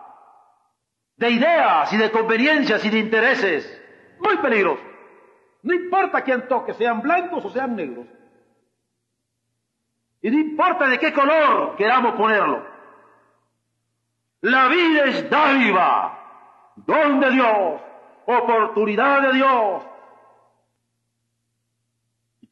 [1.17, 3.81] de ideas y de conveniencias y de intereses.
[4.19, 4.84] muy peligroso.
[5.63, 8.08] No importa quién toque, sean blancos o sean negros.
[10.21, 12.65] Y no importa de qué color queramos ponerlo.
[14.41, 17.81] La vida es dádiva, don de Dios,
[18.25, 19.84] oportunidad de Dios.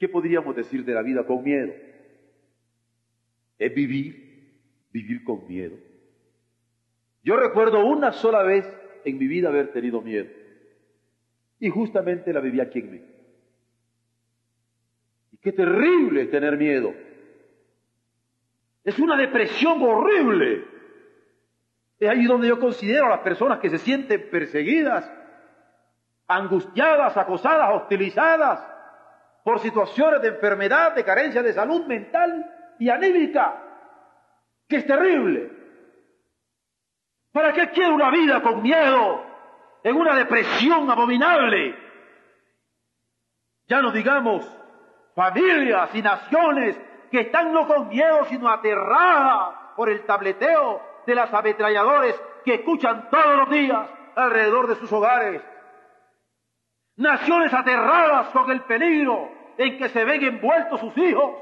[0.03, 1.71] ¿Y qué podríamos decir de la vida con miedo?
[3.57, 4.51] Es vivir,
[4.91, 5.77] vivir con miedo.
[7.23, 8.67] Yo recuerdo una sola vez
[9.05, 10.29] en mi vida haber tenido miedo.
[11.57, 13.13] Y justamente la viví aquí en México.
[15.31, 16.93] Y qué terrible tener miedo.
[18.83, 20.65] Es una depresión horrible.
[21.97, 25.09] Es ahí donde yo considero a las personas que se sienten perseguidas,
[26.27, 28.72] angustiadas, acosadas, hostilizadas
[29.43, 33.61] por situaciones de enfermedad, de carencia de salud mental y anímica,
[34.67, 35.51] que es terrible.
[37.31, 39.25] ¿Para qué quiere una vida con miedo,
[39.83, 41.75] en una depresión abominable?
[43.67, 44.49] Ya no digamos
[45.15, 46.79] familias y naciones
[47.11, 53.09] que están no con miedo, sino aterradas por el tableteo de las ametralladores que escuchan
[53.09, 55.41] todos los días alrededor de sus hogares.
[56.95, 61.35] Naciones aterradas con el peligro en que se ven envueltos sus hijos.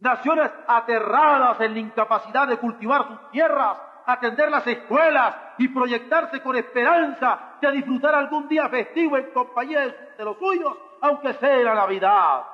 [0.00, 6.56] Naciones aterradas en la incapacidad de cultivar sus tierras, atender las escuelas y proyectarse con
[6.56, 9.80] esperanza de disfrutar algún día festivo en compañía
[10.16, 12.44] de los suyos, aunque sea la Navidad.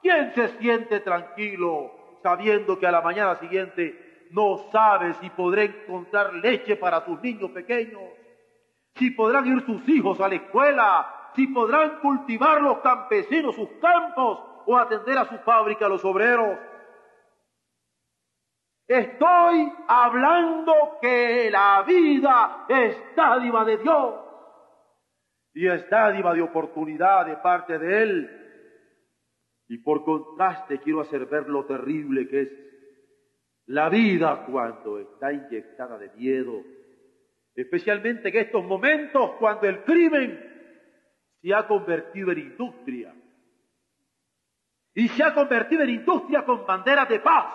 [0.00, 6.32] ¿Quién se siente tranquilo sabiendo que a la mañana siguiente no sabe si podrá encontrar
[6.34, 8.02] leche para sus niños pequeños?
[8.96, 14.40] Si podrán ir sus hijos a la escuela, si podrán cultivar los campesinos sus campos
[14.66, 16.58] o atender a su fábrica los obreros.
[18.86, 24.14] Estoy hablando que la vida es dádiva de Dios
[25.54, 28.44] y es dádiva de oportunidad de parte de Él
[29.68, 32.48] y por contraste quiero hacer ver lo terrible que es
[33.66, 36.62] la vida cuando está inyectada de miedo,
[37.54, 40.54] especialmente en estos momentos cuando el crimen
[41.40, 43.14] se ha convertido en industria.
[44.94, 47.54] Y se ha convertido en industria con banderas de paz.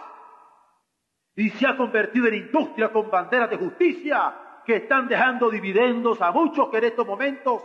[1.35, 6.31] Y se ha convertido en industria con banderas de justicia que están dejando dividendos a
[6.31, 7.63] muchos que en estos momentos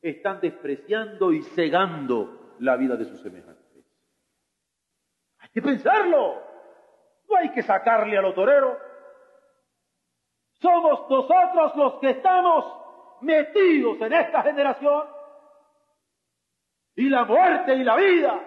[0.00, 3.84] están despreciando y cegando la vida de sus semejantes.
[5.38, 6.42] Hay que pensarlo.
[7.28, 8.76] No hay que sacarle a toreros.
[10.64, 12.64] Somos nosotros los que estamos
[13.20, 15.04] metidos en esta generación.
[16.96, 18.40] Y la muerte y la vida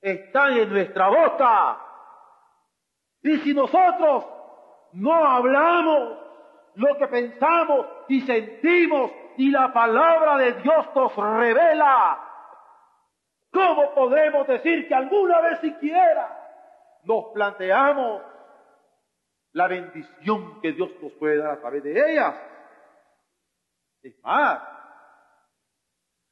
[0.00, 1.78] están en nuestra boca.
[3.22, 4.24] Y si nosotros
[4.92, 6.16] no hablamos
[6.76, 12.22] lo que pensamos y sentimos y la palabra de Dios nos revela
[13.52, 16.28] ¿Cómo podemos decir que alguna vez siquiera
[17.04, 18.22] nos planteamos
[19.56, 22.36] la bendición que Dios nos puede dar a través de ellas?
[24.02, 24.62] Es más,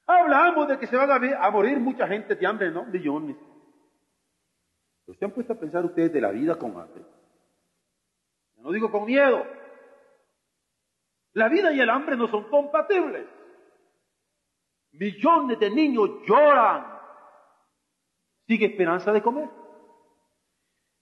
[0.06, 2.84] hablamos de que se van a, morir mucha gente de hambre, ¿no?
[2.84, 3.36] Millones.
[5.06, 7.02] ¿Pero se han puesto a pensar ustedes de la vida con hambre?
[8.56, 9.46] No digo con miedo.
[11.32, 13.26] La vida y el hambre no son compatibles.
[14.92, 17.00] Millones de niños lloran
[18.46, 19.63] sin esperanza de comer.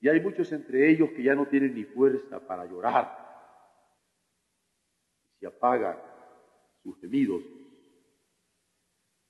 [0.03, 3.17] Y hay muchos entre ellos que ya no tienen ni fuerza para llorar.
[5.39, 5.97] Se apagan
[6.83, 7.43] sus gemidos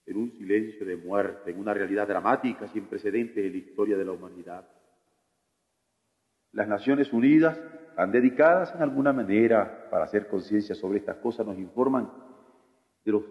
[0.07, 4.05] en un silencio de muerte, en una realidad dramática sin precedentes en la historia de
[4.07, 4.67] la humanidad.
[6.53, 7.61] Las Naciones Unidas,
[7.95, 12.11] han dedicadas en alguna manera para hacer conciencia sobre estas cosas, nos informan
[13.05, 13.25] de los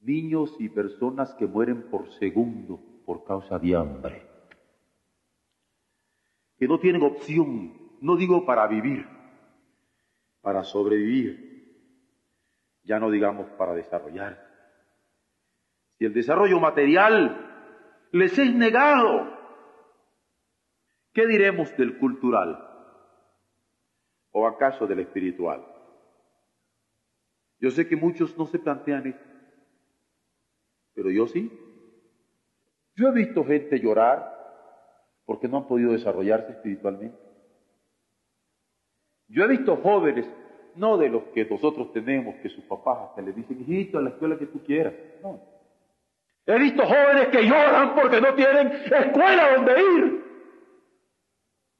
[0.00, 4.33] niños y personas que mueren por segundo por causa de hambre,
[6.64, 9.06] que no tienen opción, no digo para vivir,
[10.40, 11.76] para sobrevivir,
[12.84, 14.42] ya no digamos para desarrollar.
[15.98, 19.28] Si el desarrollo material les es negado,
[21.12, 22.66] ¿qué diremos del cultural?
[24.30, 25.66] ¿O acaso del espiritual?
[27.60, 29.30] Yo sé que muchos no se plantean esto,
[30.94, 31.52] pero yo sí.
[32.96, 34.33] Yo he visto gente llorar
[35.24, 37.18] porque no han podido desarrollarse espiritualmente.
[39.28, 40.28] Yo he visto jóvenes,
[40.76, 44.10] no de los que nosotros tenemos, que sus papás hasta les dicen, hijito, a la
[44.10, 44.94] escuela que tú quieras.
[45.22, 45.40] No.
[46.46, 50.24] He visto jóvenes que lloran porque no tienen escuela donde ir.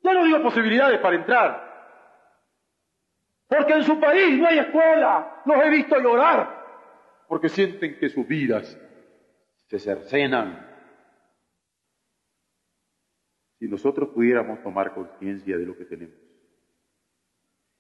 [0.03, 1.75] Ya no digo posibilidades para entrar.
[3.47, 5.43] Porque en su país no hay escuela.
[5.45, 6.63] Los he visto llorar.
[7.29, 8.79] porque sienten que sus vidas
[9.69, 10.74] se cercenan.
[13.59, 16.17] Si nosotros pudiéramos tomar conciencia de lo que tenemos,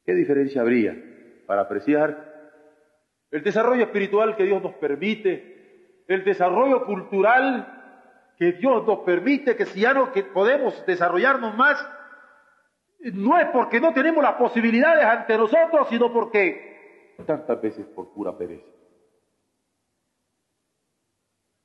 [0.04, 0.96] ¿qué diferencia habría
[1.46, 2.32] para apreciar
[3.30, 9.66] el desarrollo espiritual que Dios nos permite, el desarrollo cultural que Dios nos permite, que
[9.66, 11.84] si ya no que podemos desarrollarnos más,
[13.12, 18.36] no es porque no tenemos las posibilidades ante nosotros, sino porque tantas veces por pura
[18.36, 18.66] pereza.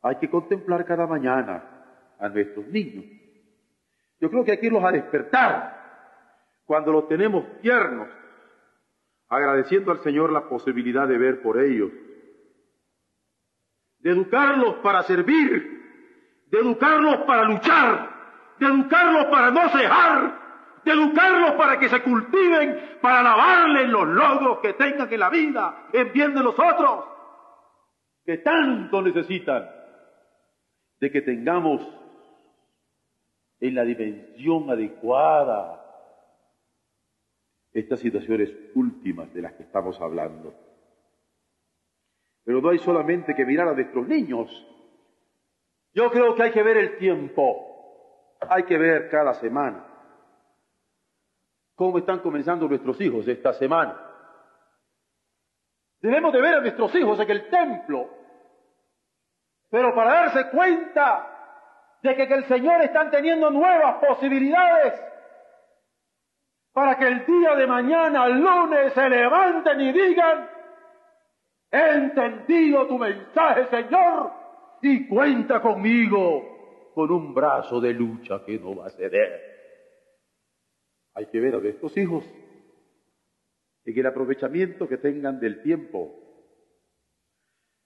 [0.02, 3.06] Hay que contemplar cada mañana a nuestros niños.
[4.20, 5.80] Yo creo que hay que irlos a despertar
[6.66, 8.08] cuando los tenemos tiernos,
[9.30, 11.92] agradeciendo al Señor la posibilidad de ver por ellos,
[14.00, 18.10] de educarlos para servir, de educarlos para luchar,
[18.60, 20.40] de educarlos para no cejar,
[20.84, 25.88] de educarlos para que se cultiven, para lavarle los logros que tengan en la vida,
[25.94, 27.06] en bien de los otros,
[28.26, 29.70] que tanto necesitan
[31.00, 31.99] de que tengamos
[33.60, 35.86] en la dimensión adecuada
[37.72, 40.54] estas situaciones últimas de las que estamos hablando.
[42.44, 44.50] Pero no hay solamente que mirar a nuestros niños.
[45.94, 47.68] Yo creo que hay que ver el tiempo.
[48.50, 49.90] Hay que ver cada semana
[51.80, 53.98] cómo están comenzando nuestros hijos esta semana.
[56.02, 58.10] Debemos de ver a nuestros hijos en el templo,
[59.70, 61.29] pero para darse cuenta
[62.02, 64.94] de que, que el Señor están teniendo nuevas posibilidades
[66.72, 70.50] para que el día de mañana, lunes, se levanten y digan,
[71.72, 74.32] he entendido tu mensaje, Señor,
[74.82, 79.42] y cuenta conmigo con un brazo de lucha que no va a ceder.
[81.16, 82.24] Hay que ver a estos hijos
[83.84, 86.14] en el aprovechamiento que tengan del tiempo,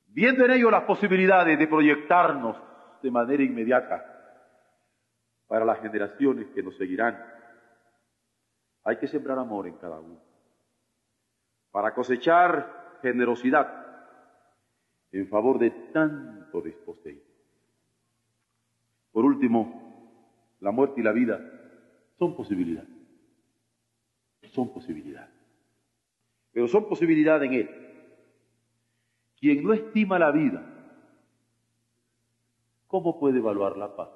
[0.05, 2.57] viendo en ellos las posibilidades de proyectarnos
[3.03, 4.03] de manera inmediata
[5.47, 7.23] para las generaciones que nos seguirán
[8.85, 10.19] hay que sembrar amor en cada uno
[11.71, 13.83] para cosechar generosidad
[15.11, 17.21] en favor de tanto desposeído.
[19.11, 21.39] Por último, la muerte y la vida
[22.17, 22.89] son posibilidades.
[24.51, 25.33] Son posibilidades.
[26.51, 27.69] Pero son posibilidades en Él.
[29.39, 30.72] Quien no estima la vida,
[32.93, 34.09] ¿cómo puede evaluar la paz?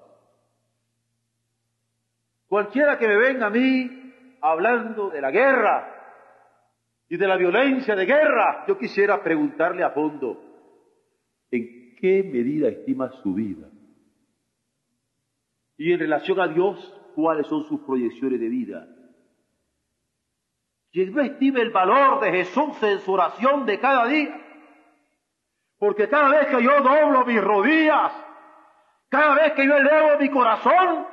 [2.47, 5.95] Cualquiera que me venga a mí hablando de la guerra
[7.09, 10.39] y de la violencia de guerra, yo quisiera preguntarle a fondo,
[11.49, 13.67] ¿en qué medida estima su vida?
[15.75, 18.87] Y en relación a Dios, ¿cuáles son sus proyecciones de vida?
[20.91, 23.17] Quien no estime el valor de Jesús en su
[23.65, 24.39] de cada día,
[25.79, 28.26] porque cada vez que yo doblo mis rodillas,
[29.09, 31.07] cada vez que yo elevo mi corazón,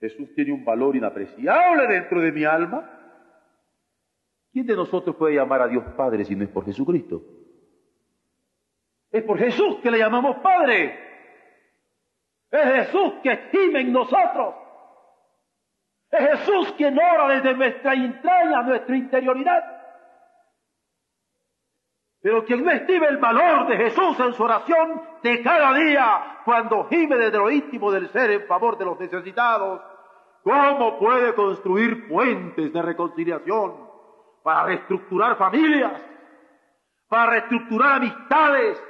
[0.00, 2.98] Jesús tiene un valor inapreciable dentro de mi alma.
[4.52, 7.22] ¿Quién de nosotros puede llamar a Dios Padre si no es por Jesucristo?
[9.10, 10.98] Es por Jesús que le llamamos Padre.
[12.50, 14.54] Es Jesús que estima en nosotros.
[16.10, 19.79] Es Jesús quien ora desde nuestra entraña, nuestra interioridad.
[22.22, 26.84] Pero quien no estima el valor de Jesús en su oración de cada día, cuando
[26.88, 29.80] gime desde lo íntimo del ser en favor de los necesitados,
[30.42, 33.74] ¿Cómo puede construir puentes de reconciliación
[34.42, 36.00] para reestructurar familias,
[37.08, 38.82] para reestructurar amistades,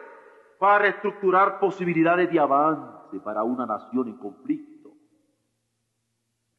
[0.58, 4.90] para reestructurar posibilidades de avance para una nación en conflicto?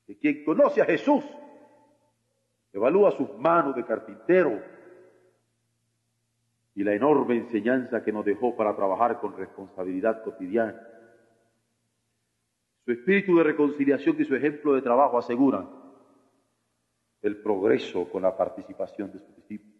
[0.05, 1.24] Que quien conoce a Jesús
[2.74, 4.61] evalúa sus manos de carpintero
[6.76, 10.80] y la enorme enseñanza que nos dejó para trabajar con responsabilidad cotidiana
[12.86, 15.69] su espíritu de reconciliación y su ejemplo de trabajo aseguran
[17.22, 19.80] el progreso con la participación de sus discípulos.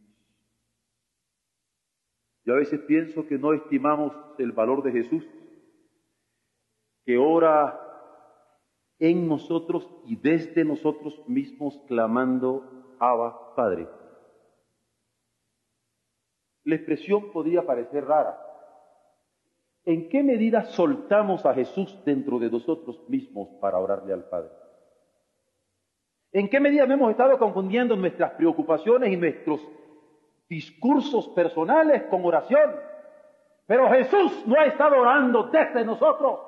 [2.46, 5.28] Yo a veces pienso que no estimamos el valor de Jesús,
[7.04, 7.80] que ora
[9.00, 13.88] en nosotros y desde nosotros mismos clamando Abba Padre.
[16.64, 18.38] La expresión podría parecer rara,
[19.84, 24.51] ¿En qué medida soltamos a Jesús dentro de nosotros mismos para orarle al Padre?
[26.32, 29.59] ¿En qué medida hemos estado confundiendo nuestras preocupaciones y nuestros
[30.47, 32.76] discursos personales con oración?
[33.66, 36.39] Pero Jesús no ha estado orando desde nosotros.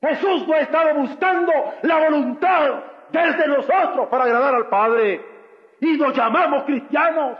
[0.00, 1.52] Jesús no ha estado buscando
[1.82, 5.20] la voluntad desde nosotros para agradar al Padre.
[5.80, 7.38] Y nos llamamos cristianos.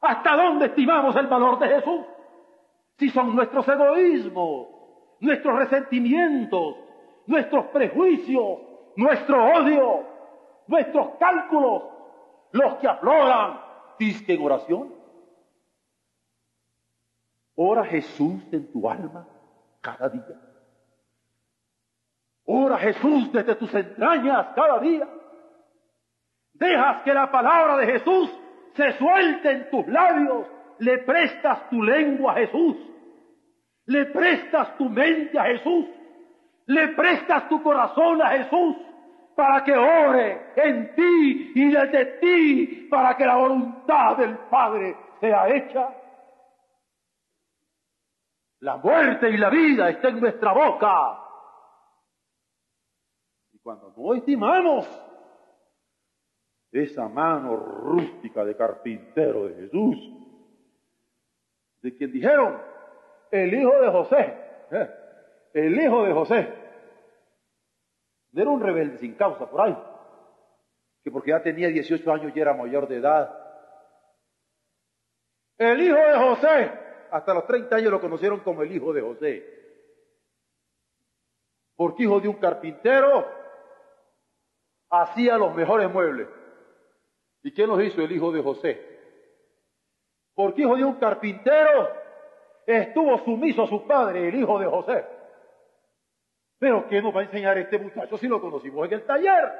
[0.00, 2.00] ¿Hasta dónde estimamos el valor de Jesús?
[2.98, 4.68] Si son nuestros egoísmos,
[5.20, 6.76] nuestros resentimientos,
[7.26, 8.58] nuestros prejuicios,
[8.96, 10.06] nuestro odio,
[10.66, 11.82] nuestros cálculos,
[12.52, 13.60] los que afloran,
[13.98, 14.94] disque en oración.
[17.56, 19.26] Ora Jesús en tu alma
[19.80, 20.40] cada día.
[22.46, 25.06] Ora Jesús desde tus entrañas cada día.
[26.54, 28.39] Dejas que la palabra de Jesús
[28.74, 30.46] se suelte en tus labios.
[30.78, 32.76] Le prestas tu lengua a Jesús.
[33.86, 35.86] Le prestas tu mente a Jesús.
[36.66, 38.76] Le prestas tu corazón a Jesús
[39.34, 45.48] para que ore en ti y desde ti para que la voluntad del Padre sea
[45.48, 45.88] hecha.
[48.60, 51.18] La muerte y la vida está en nuestra boca.
[53.52, 54.86] Y cuando no estimamos
[56.72, 59.96] esa mano rústica de carpintero de Jesús,
[61.82, 62.60] de quien dijeron,
[63.30, 64.34] el hijo de José,
[64.70, 64.90] ¿eh?
[65.54, 66.54] el hijo de José,
[68.32, 69.76] era un rebelde sin causa por ahí,
[71.02, 73.36] que porque ya tenía 18 años y era mayor de edad.
[75.58, 76.72] El hijo de José,
[77.10, 79.60] hasta los 30 años lo conocieron como el hijo de José.
[81.74, 83.26] Porque hijo de un carpintero
[84.90, 86.28] hacía los mejores muebles.
[87.42, 88.02] ¿Y quién los hizo?
[88.02, 88.90] El hijo de José.
[90.34, 91.90] Porque hijo de un carpintero
[92.66, 95.04] estuvo sumiso a su padre, el hijo de José.
[96.58, 99.52] Pero ¿qué nos va a enseñar este muchacho si lo conocimos en el taller?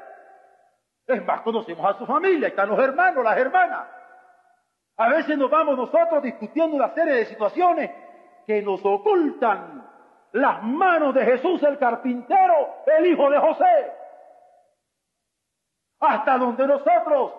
[1.07, 3.87] Es más, conocemos a su familia, están los hermanos, las hermanas.
[4.97, 7.89] A veces nos vamos nosotros discutiendo una serie de situaciones
[8.45, 9.87] que nos ocultan
[10.33, 13.91] las manos de Jesús el carpintero, el hijo de José.
[15.99, 17.33] Hasta donde nosotros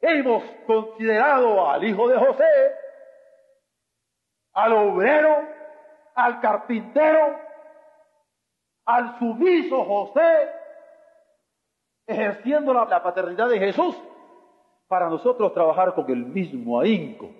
[0.00, 2.44] hemos considerado al hijo de José,
[4.52, 5.36] al obrero,
[6.14, 7.38] al carpintero,
[8.84, 10.50] al sumiso José,
[12.06, 13.94] ejerciendo la, paternidad de Jesús,
[14.86, 17.30] para nosotros trabajar con el mismo ahínco.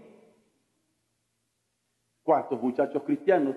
[2.23, 3.57] ¿Cuántos muchachos cristianos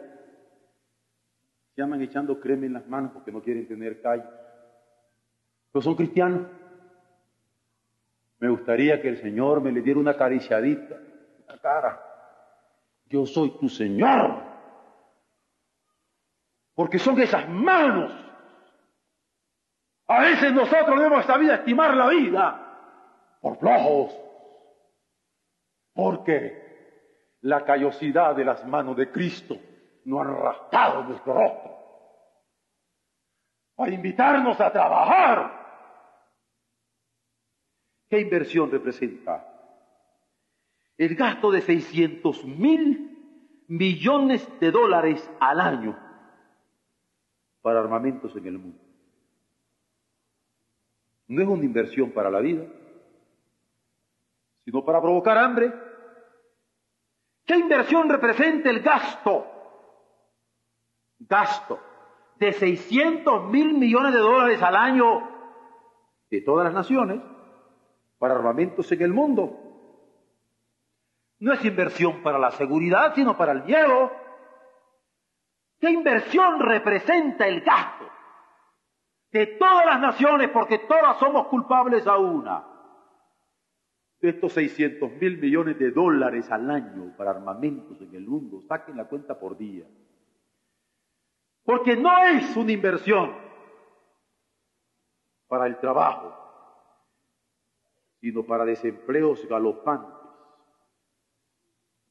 [1.76, 4.34] se llaman echando crema en las manos porque no quieren tener callos?
[5.72, 6.48] Pero son cristianos.
[8.42, 12.02] Me gustaría que el Señor me le diera una acariciadita en la cara.
[13.06, 14.42] Yo soy tu Señor.
[16.74, 18.12] Porque son esas manos.
[20.08, 24.20] A veces nosotros debemos saber estimar la vida por flojos.
[25.94, 29.56] Porque la callosidad de las manos de Cristo
[30.06, 31.78] no han raspado nuestro rostro.
[33.76, 35.61] Para invitarnos a trabajar.
[38.12, 39.48] ¿Qué inversión representa?
[40.98, 45.98] El gasto de 600 mil millones de dólares al año
[47.62, 48.78] para armamentos en el mundo.
[51.30, 52.66] No es una inversión para la vida,
[54.66, 55.74] sino para provocar hambre.
[57.46, 59.48] ¿Qué inversión representa el gasto?
[61.18, 61.80] Gasto
[62.36, 65.30] de 600 mil millones de dólares al año
[66.30, 67.22] de todas las naciones
[68.22, 69.58] para armamentos en el mundo.
[71.40, 74.12] No es inversión para la seguridad, sino para el miedo.
[75.80, 78.08] ¿Qué inversión representa el gasto
[79.32, 80.52] de todas las naciones?
[80.52, 82.64] Porque todas somos culpables a una.
[84.20, 88.98] De estos 600 mil millones de dólares al año para armamentos en el mundo, saquen
[88.98, 89.88] la cuenta por día.
[91.64, 93.36] Porque no es una inversión
[95.48, 96.41] para el trabajo,
[98.22, 100.22] sino para desempleos galopantes.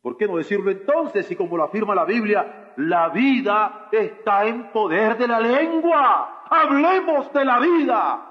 [0.02, 4.72] ¿Por qué no decirlo entonces si como lo afirma la Biblia, la vida está en
[4.72, 6.44] poder de la lengua?
[6.50, 8.26] Hablemos de la vida.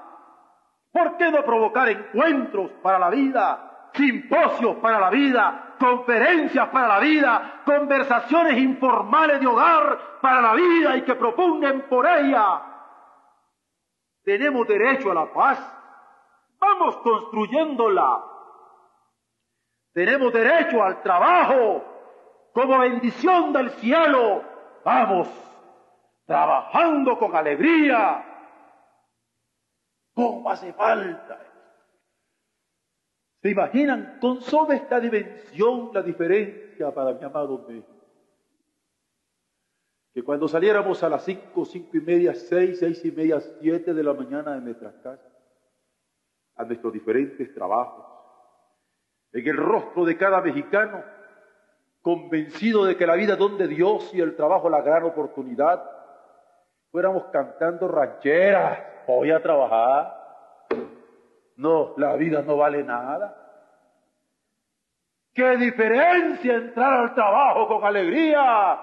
[0.92, 6.98] ¿Por qué no provocar encuentros para la vida, simposios para la vida, conferencias para la
[6.98, 12.62] vida, conversaciones informales de hogar para la vida y que propugnen por ella?
[14.24, 15.79] Tenemos derecho a la paz.
[16.60, 18.24] Vamos construyéndola.
[19.92, 21.84] Tenemos derecho al trabajo
[22.52, 24.42] como bendición del cielo.
[24.84, 25.28] Vamos,
[26.26, 28.24] trabajando con alegría.
[30.14, 31.40] ¿Cómo hace falta?
[33.42, 37.88] ¿Se imaginan con solo esta dimensión la diferencia para mi amado México?
[40.12, 44.02] Que cuando saliéramos a las cinco, cinco y media, seis, seis y media, siete de
[44.02, 45.29] la mañana de nuestras casas,
[46.60, 48.04] a nuestros diferentes trabajos,
[49.32, 51.02] en el rostro de cada mexicano,
[52.02, 55.82] convencido de que la vida donde Dios y el trabajo la gran oportunidad,
[56.90, 60.18] fuéramos cantando rancheras, voy a trabajar.
[61.56, 63.36] No, la vida no vale nada.
[65.32, 68.80] ¿Qué diferencia entrar al trabajo con alegría?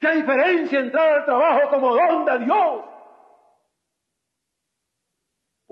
[0.00, 2.93] ¿Qué diferencia entrar al trabajo como don de Dios?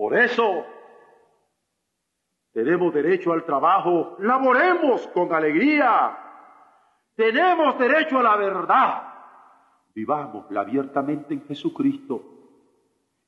[0.03, 0.67] Por eso
[2.53, 6.19] tenemos derecho al trabajo, laboremos con alegría.
[7.15, 9.03] Tenemos derecho a la verdad.
[9.95, 12.21] Vivámosla abiertamente en Jesucristo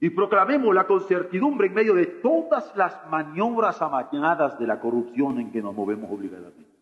[0.01, 5.53] y proclamémosla con certidumbre en medio de todas las maniobras amañadas de la corrupción en
[5.53, 6.77] que nos movemos obligadamente.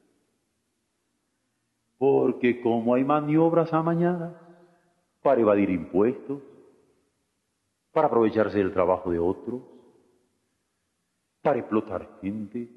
[1.99, 4.33] Porque como hay maniobras amañadas
[5.23, 6.41] para evadir impuestos,
[7.93, 9.61] para aprovecharse del trabajo de otros,
[11.43, 12.71] para explotar gente,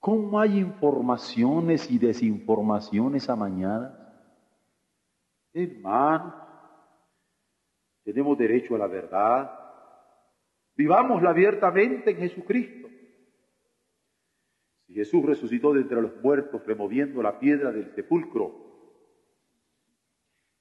[0.00, 3.96] como hay informaciones y desinformaciones amañadas,
[5.54, 6.34] hermanos,
[8.04, 9.58] tenemos derecho a la verdad.
[10.76, 12.88] Vivámosla abiertamente en Jesucristo.
[14.86, 18.52] Si Jesús resucitó de entre los muertos removiendo la piedra del sepulcro,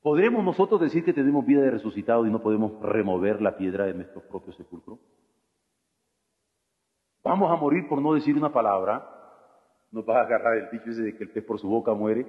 [0.02, 3.96] ¿podremos nosotros decir que tenemos vida de resucitado y no podemos remover la piedra de
[3.96, 5.00] nuestro propio sepulcro?
[7.24, 9.10] Vamos a morir por no decir una palabra.
[9.92, 12.26] Nos va a agarrar el dicho ese de que el pez por su boca muere.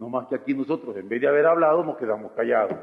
[0.00, 2.78] No más que aquí nosotros, en vez de haber hablado, nos quedamos callados.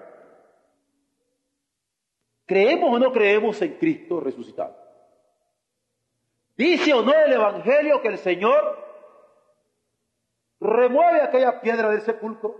[2.45, 4.76] ¿Creemos o no creemos en Cristo resucitado?
[6.55, 8.78] ¿Dice o no el Evangelio que el Señor
[10.59, 12.57] remueve aquella piedra del sepulcro?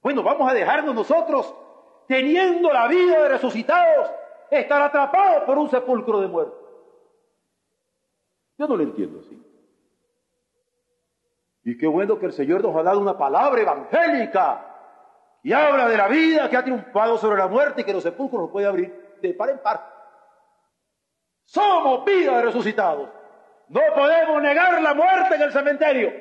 [0.00, 1.54] Bueno, vamos a dejarnos nosotros,
[2.08, 4.10] teniendo la vida de resucitados,
[4.50, 6.61] estar atrapados por un sepulcro de muerte.
[8.62, 9.42] Yo no lo entiendo así.
[11.64, 14.64] Y qué bueno que el Señor nos ha dado una palabra evangélica
[15.42, 18.42] y habla de la vida que ha triunfado sobre la muerte y que los sepulcros
[18.42, 19.84] los puede abrir de par en par.
[21.44, 23.10] Somos vida de resucitados.
[23.66, 26.12] No podemos negar la muerte en el cementerio.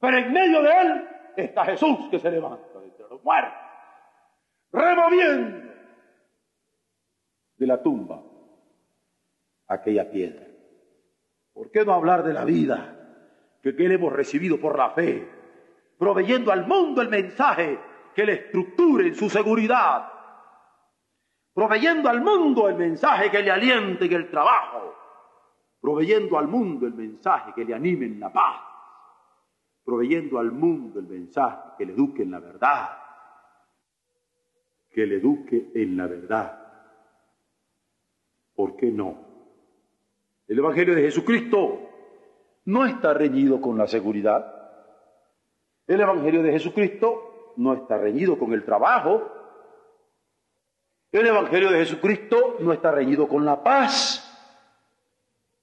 [0.00, 3.52] Pero en medio de él está Jesús que se levanta de los muertos,
[4.72, 5.70] removiendo
[7.58, 8.22] de la tumba
[9.68, 10.46] aquella piedra.
[11.52, 15.36] ¿Por qué no hablar de la vida que, que hemos recibido por la fe
[15.98, 17.78] proveyendo al mundo el mensaje
[18.14, 20.10] que le estructure en su seguridad,
[21.52, 24.94] proveyendo al mundo el mensaje que le aliente en el trabajo,
[25.80, 28.60] proveyendo al mundo el mensaje que le anime en la paz,
[29.84, 32.98] proveyendo al mundo el mensaje que le eduque en la verdad,
[34.90, 36.62] que le eduque en la verdad.
[38.54, 39.25] ¿Por qué no?
[40.48, 41.80] El Evangelio de Jesucristo
[42.66, 44.52] no está reñido con la seguridad.
[45.86, 49.32] El Evangelio de Jesucristo no está reñido con el trabajo.
[51.10, 54.22] El Evangelio de Jesucristo no está reñido con la paz.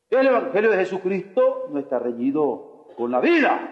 [0.09, 3.69] El Evangelio de Jesucristo no está reñido con la vida.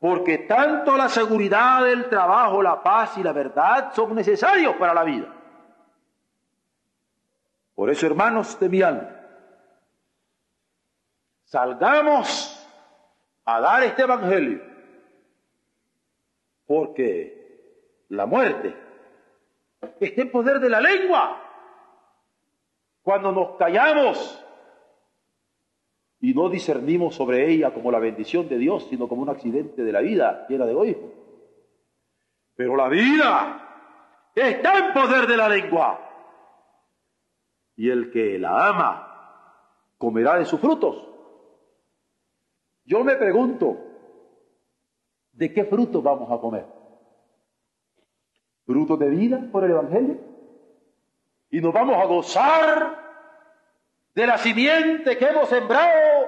[0.00, 5.04] Porque tanto la seguridad del trabajo, la paz y la verdad son necesarios para la
[5.04, 5.37] vida.
[7.78, 9.08] Por eso, hermanos de mi alma,
[11.44, 12.68] salgamos
[13.44, 14.60] a dar este evangelio,
[16.66, 18.74] porque la muerte
[20.00, 21.40] está en poder de la lengua.
[23.00, 24.44] Cuando nos callamos
[26.18, 29.92] y no discernimos sobre ella como la bendición de Dios, sino como un accidente de
[29.92, 31.12] la vida llena de egoísmo.
[32.56, 36.06] Pero la vida está en poder de la lengua.
[37.78, 39.54] Y el que la ama
[39.98, 41.08] comerá de sus frutos.
[42.84, 43.78] Yo me pregunto,
[45.30, 46.66] ¿de qué fruto vamos a comer?
[48.66, 50.18] ¿Fruto de vida por el Evangelio?
[51.50, 52.98] Y nos vamos a gozar
[54.12, 56.26] de la simiente que hemos sembrado,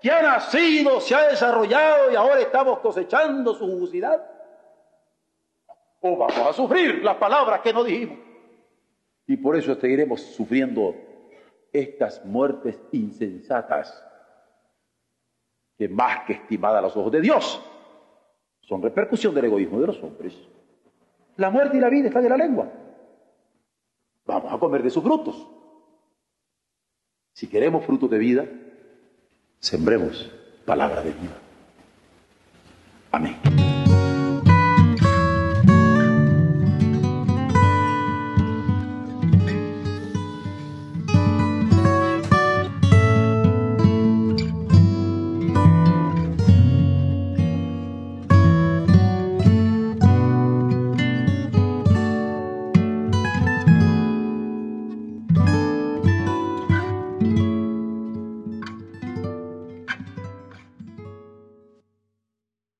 [0.00, 4.26] que ha nacido, se ha desarrollado y ahora estamos cosechando su jugosidad.
[6.00, 8.25] O vamos a sufrir las palabras que no dijimos.
[9.26, 10.94] Y por eso seguiremos sufriendo
[11.72, 14.02] estas muertes insensatas
[15.76, 17.62] que más que estimada a los ojos de Dios,
[18.62, 20.34] son repercusión del egoísmo de los hombres.
[21.36, 22.72] La muerte y la vida están en la lengua.
[24.24, 25.46] Vamos a comer de sus frutos.
[27.32, 28.46] Si queremos frutos de vida,
[29.58, 30.32] sembremos
[30.64, 31.36] palabra de vida.
[33.12, 33.55] Amén.